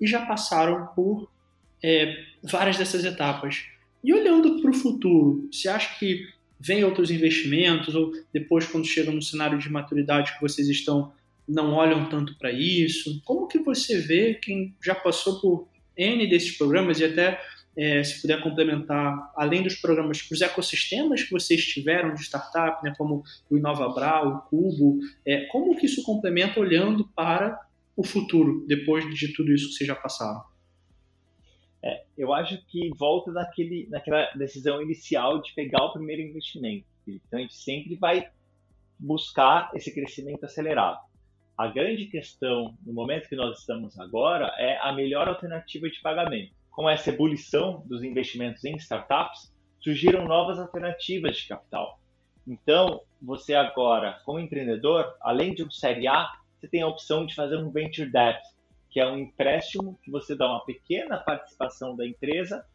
e 0.00 0.06
já 0.06 0.24
passaram 0.24 0.86
por 0.94 1.28
é, 1.82 2.24
várias 2.44 2.78
dessas 2.78 3.04
etapas. 3.04 3.64
E 4.04 4.14
olhando 4.14 4.62
para 4.62 4.70
o 4.70 4.74
futuro, 4.74 5.48
você 5.50 5.68
acha 5.68 5.98
que 5.98 6.28
vem 6.58 6.84
outros 6.84 7.10
investimentos, 7.10 7.94
ou 7.94 8.12
depois, 8.32 8.66
quando 8.66 8.86
chega 8.86 9.10
no 9.10 9.22
cenário 9.22 9.58
de 9.58 9.70
maturidade 9.70 10.34
que 10.34 10.40
vocês 10.40 10.68
estão, 10.68 11.12
não 11.48 11.72
olham 11.72 12.08
tanto 12.08 12.36
para 12.36 12.50
isso? 12.50 13.20
Como 13.24 13.46
que 13.46 13.58
você 13.58 13.98
vê 13.98 14.34
quem 14.34 14.74
já 14.82 14.94
passou 14.94 15.40
por 15.40 15.68
N 15.96 16.26
desses 16.26 16.56
programas 16.56 17.00
e 17.00 17.04
até 17.04 17.40
é, 17.76 18.02
se 18.02 18.20
puder 18.20 18.42
complementar, 18.42 19.32
além 19.36 19.62
dos 19.62 19.76
programas, 19.76 20.26
os 20.30 20.40
ecossistemas 20.40 21.22
que 21.22 21.30
vocês 21.30 21.64
tiveram 21.64 22.12
de 22.12 22.22
startup, 22.22 22.82
né, 22.82 22.92
como 22.98 23.22
o 23.48 23.56
InovaBra, 23.56 24.26
o 24.26 24.40
Cubo, 24.42 24.98
é, 25.24 25.46
como 25.46 25.76
que 25.76 25.86
isso 25.86 26.02
complementa 26.02 26.58
olhando 26.58 27.06
para 27.14 27.56
o 27.96 28.02
futuro, 28.02 28.64
depois 28.66 29.08
de 29.14 29.32
tudo 29.32 29.52
isso 29.52 29.68
que 29.68 29.74
vocês 29.74 29.86
já 29.86 29.94
passaram? 29.94 30.42
Eu 32.18 32.34
acho 32.34 32.60
que 32.66 32.90
volta 32.98 33.30
naquele, 33.30 33.86
naquela 33.88 34.28
decisão 34.32 34.82
inicial 34.82 35.40
de 35.40 35.54
pegar 35.54 35.84
o 35.84 35.92
primeiro 35.92 36.20
investimento. 36.22 36.84
Então, 37.06 37.38
a 37.38 37.42
gente 37.42 37.54
sempre 37.54 37.94
vai 37.94 38.28
buscar 38.98 39.70
esse 39.72 39.94
crescimento 39.94 40.44
acelerado. 40.44 40.98
A 41.56 41.68
grande 41.68 42.06
questão, 42.06 42.76
no 42.84 42.92
momento 42.92 43.28
que 43.28 43.36
nós 43.36 43.60
estamos 43.60 43.98
agora, 43.98 44.52
é 44.58 44.78
a 44.78 44.92
melhor 44.92 45.28
alternativa 45.28 45.88
de 45.88 46.00
pagamento. 46.00 46.52
Com 46.70 46.90
essa 46.90 47.10
ebulição 47.10 47.84
dos 47.86 48.02
investimentos 48.02 48.64
em 48.64 48.76
startups, 48.76 49.52
surgiram 49.80 50.24
novas 50.24 50.58
alternativas 50.58 51.36
de 51.36 51.48
capital. 51.48 52.00
Então, 52.46 53.02
você 53.22 53.54
agora, 53.54 54.20
como 54.24 54.40
empreendedor, 54.40 55.16
além 55.20 55.54
de 55.54 55.62
um 55.62 55.70
Série 55.70 56.08
A, 56.08 56.28
você 56.58 56.66
tem 56.66 56.82
a 56.82 56.88
opção 56.88 57.24
de 57.24 57.34
fazer 57.34 57.56
um 57.56 57.70
Venture 57.70 58.10
Debt, 58.10 58.40
que 58.98 59.02
é 59.02 59.06
um 59.06 59.16
empréstimo 59.16 59.96
que 60.02 60.10
você 60.10 60.34
dá 60.34 60.48
uma 60.48 60.64
pequena 60.64 61.18
participação 61.18 61.94
da 61.94 62.04
empresa 62.04 62.66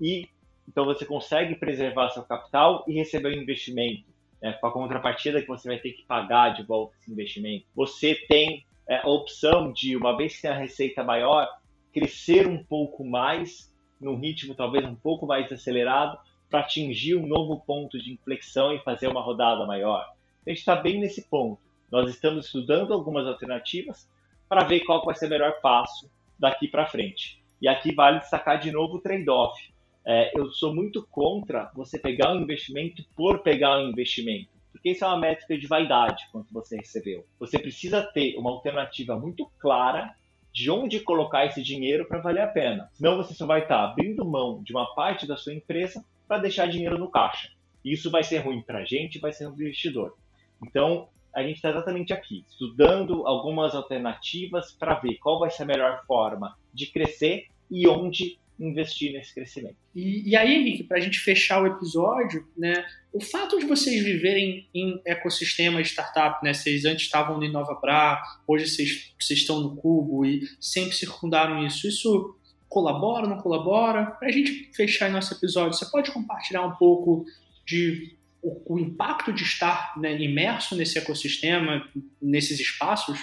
e 0.00 0.28
então 0.68 0.84
você 0.84 1.04
consegue 1.04 1.56
preservar 1.56 2.08
seu 2.10 2.22
capital 2.22 2.84
e 2.86 2.94
receber 2.94 3.30
o 3.30 3.36
investimento 3.42 4.04
é, 4.40 4.52
com 4.52 4.68
a 4.68 4.72
contrapartida 4.72 5.42
que 5.42 5.48
você 5.48 5.66
vai 5.66 5.78
ter 5.78 5.90
que 5.90 6.04
pagar 6.04 6.50
de 6.50 6.62
volta 6.62 6.94
esse 7.00 7.10
investimento. 7.10 7.66
Você 7.74 8.14
tem 8.28 8.64
é, 8.88 8.98
a 8.98 9.08
opção 9.08 9.72
de, 9.72 9.96
uma 9.96 10.16
vez 10.16 10.36
que 10.36 10.42
tem 10.42 10.52
a 10.52 10.56
receita 10.56 11.02
maior, 11.02 11.48
crescer 11.92 12.46
um 12.46 12.62
pouco 12.62 13.04
mais, 13.04 13.74
num 14.00 14.14
ritmo 14.14 14.54
talvez 14.54 14.84
um 14.84 14.94
pouco 14.94 15.26
mais 15.26 15.50
acelerado, 15.50 16.16
para 16.48 16.60
atingir 16.60 17.16
um 17.16 17.26
novo 17.26 17.60
ponto 17.66 17.98
de 17.98 18.12
inflexão 18.12 18.72
e 18.72 18.78
fazer 18.84 19.08
uma 19.08 19.20
rodada 19.20 19.66
maior. 19.66 20.12
A 20.46 20.50
gente 20.50 20.60
está 20.60 20.76
bem 20.76 21.00
nesse 21.00 21.28
ponto. 21.28 21.60
Nós 21.90 22.08
estamos 22.08 22.46
estudando 22.46 22.94
algumas 22.94 23.26
alternativas 23.26 24.08
para 24.52 24.64
ver 24.64 24.80
qual 24.80 25.02
vai 25.02 25.14
ser 25.14 25.28
o 25.28 25.30
melhor 25.30 25.62
passo 25.62 26.10
daqui 26.38 26.68
para 26.68 26.84
frente. 26.84 27.42
E 27.58 27.66
aqui 27.66 27.94
vale 27.94 28.18
destacar 28.18 28.60
de 28.60 28.70
novo 28.70 28.96
o 28.96 29.00
trade-off. 29.00 29.72
É, 30.04 30.30
eu 30.38 30.50
sou 30.50 30.74
muito 30.74 31.08
contra 31.10 31.70
você 31.74 31.98
pegar 31.98 32.34
um 32.34 32.42
investimento 32.42 33.02
por 33.16 33.38
pegar 33.38 33.78
um 33.78 33.88
investimento, 33.88 34.50
porque 34.70 34.90
isso 34.90 35.06
é 35.06 35.08
uma 35.08 35.16
métrica 35.16 35.56
de 35.56 35.66
vaidade 35.66 36.28
quanto 36.30 36.52
você 36.52 36.76
recebeu. 36.76 37.24
Você 37.40 37.58
precisa 37.58 38.02
ter 38.02 38.36
uma 38.36 38.50
alternativa 38.50 39.18
muito 39.18 39.50
clara 39.58 40.14
de 40.52 40.70
onde 40.70 41.00
colocar 41.00 41.46
esse 41.46 41.62
dinheiro 41.62 42.04
para 42.04 42.20
valer 42.20 42.42
a 42.42 42.48
pena. 42.48 42.90
Senão 42.92 43.16
você 43.16 43.32
só 43.32 43.46
vai 43.46 43.62
estar 43.62 43.78
tá 43.78 43.84
abrindo 43.84 44.22
mão 44.22 44.62
de 44.62 44.74
uma 44.74 44.94
parte 44.94 45.26
da 45.26 45.38
sua 45.38 45.54
empresa 45.54 46.04
para 46.28 46.42
deixar 46.42 46.66
dinheiro 46.66 46.98
no 46.98 47.10
caixa. 47.10 47.48
Isso 47.82 48.10
vai 48.10 48.22
ser 48.22 48.40
ruim 48.40 48.60
para 48.60 48.80
a 48.80 48.84
gente, 48.84 49.18
vai 49.18 49.32
ser 49.32 49.46
ruim 49.46 49.54
para 49.54 49.62
o 49.62 49.66
investidor. 49.68 50.14
Então, 50.62 51.08
a 51.34 51.42
gente 51.42 51.56
está 51.56 51.70
exatamente 51.70 52.12
aqui, 52.12 52.44
estudando 52.48 53.26
algumas 53.26 53.74
alternativas 53.74 54.72
para 54.72 54.94
ver 54.94 55.16
qual 55.18 55.38
vai 55.38 55.50
ser 55.50 55.62
a 55.62 55.66
melhor 55.66 56.04
forma 56.06 56.56
de 56.72 56.86
crescer 56.86 57.46
e 57.70 57.88
onde 57.88 58.38
investir 58.60 59.12
nesse 59.12 59.34
crescimento. 59.34 59.76
E, 59.94 60.30
e 60.30 60.36
aí, 60.36 60.54
Henrique, 60.54 60.84
para 60.84 60.98
a 60.98 61.00
gente 61.00 61.18
fechar 61.18 61.62
o 61.62 61.66
episódio, 61.66 62.46
né, 62.56 62.84
o 63.12 63.20
fato 63.20 63.58
de 63.58 63.66
vocês 63.66 64.04
viverem 64.04 64.68
em 64.74 65.00
ecossistema 65.04 65.82
de 65.82 65.88
startup, 65.88 66.44
né, 66.44 66.54
vocês 66.54 66.84
antes 66.84 67.06
estavam 67.06 67.38
no 67.38 67.44
InovaBra, 67.44 68.20
hoje 68.46 68.68
vocês, 68.68 69.14
vocês 69.18 69.40
estão 69.40 69.60
no 69.60 69.76
Cubo 69.76 70.24
e 70.24 70.42
sempre 70.60 70.94
circundaram 70.94 71.64
isso, 71.66 71.88
isso 71.88 72.36
colabora, 72.68 73.26
não 73.26 73.38
colabora? 73.38 74.06
Para 74.06 74.28
a 74.28 74.32
gente 74.32 74.70
fechar 74.74 75.10
nosso 75.10 75.34
episódio, 75.34 75.74
você 75.74 75.90
pode 75.90 76.10
compartilhar 76.10 76.64
um 76.64 76.72
pouco 76.76 77.26
de 77.66 78.16
o, 78.42 78.74
o 78.74 78.78
impacto 78.78 79.32
de 79.32 79.44
estar 79.44 79.98
né, 79.98 80.20
imerso 80.20 80.76
nesse 80.76 80.98
ecossistema, 80.98 81.88
nesses 82.20 82.58
espaços? 82.58 83.18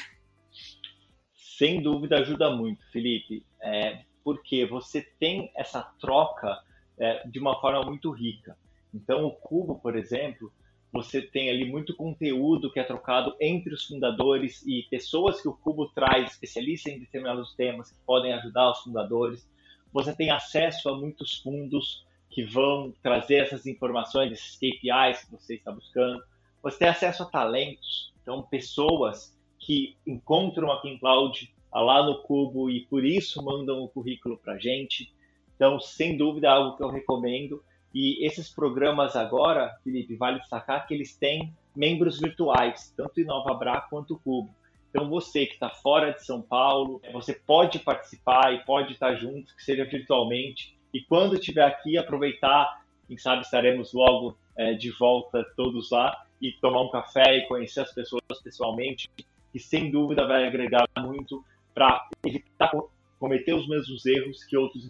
Sem 1.35 1.81
dúvida 1.81 2.19
ajuda 2.19 2.49
muito, 2.55 2.81
Felipe. 2.89 3.45
É, 3.61 4.03
porque 4.23 4.65
você 4.65 5.01
tem 5.19 5.51
essa 5.55 5.81
troca 5.99 6.57
é, 6.97 7.27
de 7.27 7.37
uma 7.37 7.59
forma 7.59 7.83
muito 7.83 8.09
rica. 8.11 8.57
Então, 8.93 9.25
o 9.25 9.31
Cubo, 9.31 9.79
por 9.79 9.95
exemplo, 9.95 10.51
você 10.91 11.21
tem 11.21 11.49
ali 11.49 11.69
muito 11.69 11.95
conteúdo 11.95 12.71
que 12.71 12.79
é 12.79 12.83
trocado 12.83 13.35
entre 13.39 13.73
os 13.73 13.85
fundadores 13.85 14.65
e 14.65 14.87
pessoas 14.89 15.41
que 15.41 15.47
o 15.47 15.53
Cubo 15.53 15.89
traz, 15.89 16.31
especialistas 16.31 16.93
em 16.93 16.99
determinados 16.99 17.53
temas, 17.55 17.91
que 17.91 17.99
podem 18.05 18.33
ajudar 18.33 18.71
os 18.71 18.79
fundadores. 18.79 19.47
Você 19.91 20.15
tem 20.15 20.31
acesso 20.31 20.89
a 20.89 20.97
muitos 20.97 21.39
fundos 21.39 22.05
que 22.29 22.43
vão 22.43 22.93
trazer 23.01 23.37
essas 23.37 23.65
informações, 23.65 24.31
esses 24.31 24.55
KPIs 24.55 25.25
que 25.25 25.31
você 25.31 25.55
está 25.55 25.71
buscando. 25.71 26.23
Você 26.61 26.79
tem 26.79 26.87
acesso 26.87 27.23
a 27.23 27.25
talentos, 27.25 28.13
então 28.21 28.43
pessoas 28.43 29.37
que 29.57 29.97
encontram 30.05 30.71
a 30.71 30.81
Cloud 30.81 31.53
lá 31.71 32.03
no 32.03 32.21
Cubo 32.23 32.69
e 32.69 32.85
por 32.85 33.05
isso 33.05 33.43
mandam 33.43 33.81
o 33.81 33.89
currículo 33.89 34.37
para 34.37 34.53
a 34.53 34.57
gente. 34.57 35.13
Então, 35.55 35.79
sem 35.79 36.17
dúvida, 36.17 36.47
é 36.47 36.51
algo 36.51 36.77
que 36.77 36.83
eu 36.83 36.89
recomendo. 36.89 37.63
E 37.93 38.25
esses 38.25 38.49
programas 38.49 39.15
agora, 39.15 39.75
Felipe, 39.83 40.15
vale 40.15 40.39
destacar 40.39 40.87
que 40.87 40.93
eles 40.93 41.15
têm 41.17 41.53
membros 41.75 42.19
virtuais, 42.19 42.93
tanto 42.95 43.19
InovaBra 43.19 43.81
quanto 43.89 44.13
o 44.13 44.19
Cubo. 44.19 44.55
Então, 44.89 45.09
você 45.09 45.45
que 45.45 45.53
está 45.53 45.69
fora 45.69 46.11
de 46.11 46.25
São 46.25 46.41
Paulo, 46.41 47.01
você 47.11 47.33
pode 47.33 47.79
participar 47.79 48.53
e 48.53 48.65
pode 48.65 48.93
estar 48.93 49.15
junto, 49.15 49.55
que 49.55 49.63
seja 49.63 49.85
virtualmente. 49.85 50.78
E 50.93 51.01
quando 51.01 51.35
estiver 51.35 51.63
aqui, 51.63 51.97
aproveitar, 51.97 52.81
quem 53.07 53.17
sabe 53.17 53.41
estaremos 53.41 53.93
logo 53.93 54.37
é, 54.57 54.73
de 54.73 54.91
volta 54.91 55.45
todos 55.55 55.91
lá 55.91 56.15
e 56.41 56.51
tomar 56.53 56.81
um 56.81 56.89
café 56.89 57.37
e 57.37 57.47
conhecer 57.47 57.81
as 57.81 57.93
pessoas 57.93 58.23
pessoalmente, 58.43 59.09
que 59.51 59.59
sem 59.59 59.91
dúvida 59.91 60.25
vai 60.25 60.47
agregar 60.47 60.87
muito 60.97 61.43
para 61.73 62.07
evitar 62.25 62.71
cometer 63.19 63.53
os 63.53 63.67
mesmos 63.67 64.05
erros 64.05 64.43
que 64.45 64.55
outros 64.55 64.89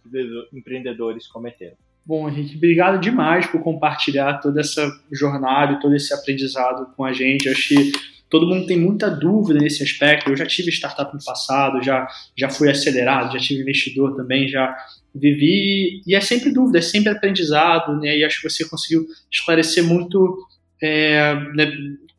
empreendedores 0.53 1.27
cometeram. 1.27 1.75
Bom, 2.05 2.29
Henrique, 2.29 2.55
obrigado 2.55 2.99
demais 2.99 3.47
por 3.47 3.61
compartilhar 3.61 4.39
toda 4.39 4.61
essa 4.61 4.89
jornada 5.11 5.79
todo 5.79 5.95
esse 5.95 6.13
aprendizado 6.13 6.93
com 6.95 7.03
a 7.03 7.11
gente. 7.11 7.47
Eu 7.47 7.51
acho 7.51 7.67
que 7.69 7.91
todo 8.29 8.47
mundo 8.47 8.67
tem 8.67 8.79
muita 8.79 9.09
dúvida 9.09 9.59
nesse 9.59 9.83
aspecto. 9.83 10.29
Eu 10.29 10.37
já 10.37 10.45
tive 10.45 10.69
startup 10.69 11.13
no 11.13 11.23
passado, 11.23 11.81
já, 11.81 12.07
já 12.37 12.49
fui 12.49 12.69
acelerado, 12.69 13.33
já 13.33 13.39
tive 13.39 13.61
investidor 13.61 14.15
também, 14.15 14.47
já 14.47 14.75
vivi. 15.13 16.01
E 16.05 16.15
é 16.15 16.21
sempre 16.21 16.51
dúvida, 16.51 16.77
é 16.77 16.81
sempre 16.81 17.09
aprendizado, 17.09 17.99
né? 17.99 18.17
E 18.17 18.23
acho 18.23 18.41
que 18.41 18.49
você 18.49 18.67
conseguiu 18.67 19.05
esclarecer 19.31 19.83
muito. 19.83 20.37
É, 20.81 21.33
né? 21.55 21.71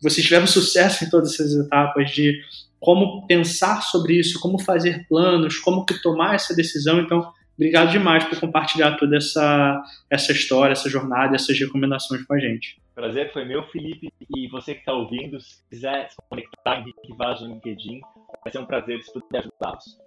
Vocês 0.02 0.26
tiveram 0.26 0.46
sucesso 0.46 1.04
em 1.04 1.10
todas 1.10 1.34
essas 1.34 1.54
etapas 1.54 2.10
de 2.10 2.40
como 2.80 3.26
pensar 3.26 3.82
sobre 3.82 4.18
isso, 4.18 4.40
como 4.40 4.58
fazer 4.58 5.06
planos, 5.06 5.58
como 5.58 5.84
tomar 6.02 6.34
essa 6.34 6.56
decisão. 6.56 7.00
Então, 7.00 7.30
obrigado 7.60 7.90
demais 7.90 8.24
por 8.24 8.40
compartilhar 8.40 8.96
toda 8.96 9.18
essa, 9.18 9.82
essa 10.08 10.32
história, 10.32 10.72
essa 10.72 10.88
jornada, 10.88 11.36
essas 11.36 11.58
recomendações 11.58 12.24
com 12.24 12.32
a 12.32 12.38
gente. 12.38 12.80
Prazer 12.94 13.30
foi 13.32 13.44
meu, 13.44 13.62
Felipe, 13.64 14.08
e 14.34 14.48
você 14.48 14.72
que 14.72 14.80
está 14.80 14.94
ouvindo, 14.94 15.38
se 15.38 15.56
quiser 15.68 16.08
se 16.08 16.16
conectar 16.28 16.80
Henrique 16.80 17.14
Vaz 17.16 17.40
no 17.42 17.48
LinkedIn, 17.48 18.00
vai 18.42 18.50
ser 18.50 18.58
um 18.58 18.64
prazer 18.64 19.02
se 19.02 19.12
puder 19.12 19.40
ajudá-los. 19.40 19.98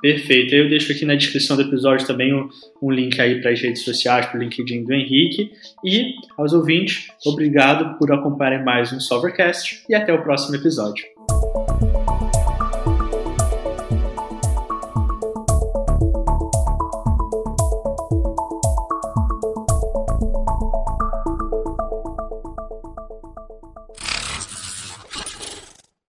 Perfeito. 0.00 0.54
Eu 0.54 0.68
deixo 0.68 0.92
aqui 0.92 1.04
na 1.04 1.14
descrição 1.14 1.56
do 1.56 1.62
episódio 1.62 2.06
também 2.06 2.34
um, 2.34 2.48
um 2.82 2.90
link 2.90 3.20
aí 3.20 3.40
para 3.40 3.50
as 3.50 3.60
redes 3.60 3.84
sociais, 3.84 4.26
para 4.26 4.38
o 4.38 4.42
LinkedIn 4.42 4.84
do 4.84 4.92
Henrique. 4.92 5.52
E 5.84 6.14
aos 6.36 6.52
ouvintes, 6.52 7.08
obrigado 7.24 7.98
por 7.98 8.12
acompanharem 8.12 8.64
mais 8.64 8.92
um 8.92 9.00
Solvercast 9.00 9.84
e 9.88 9.94
até 9.94 10.12
o 10.12 10.22
próximo 10.22 10.56
episódio. 10.56 11.04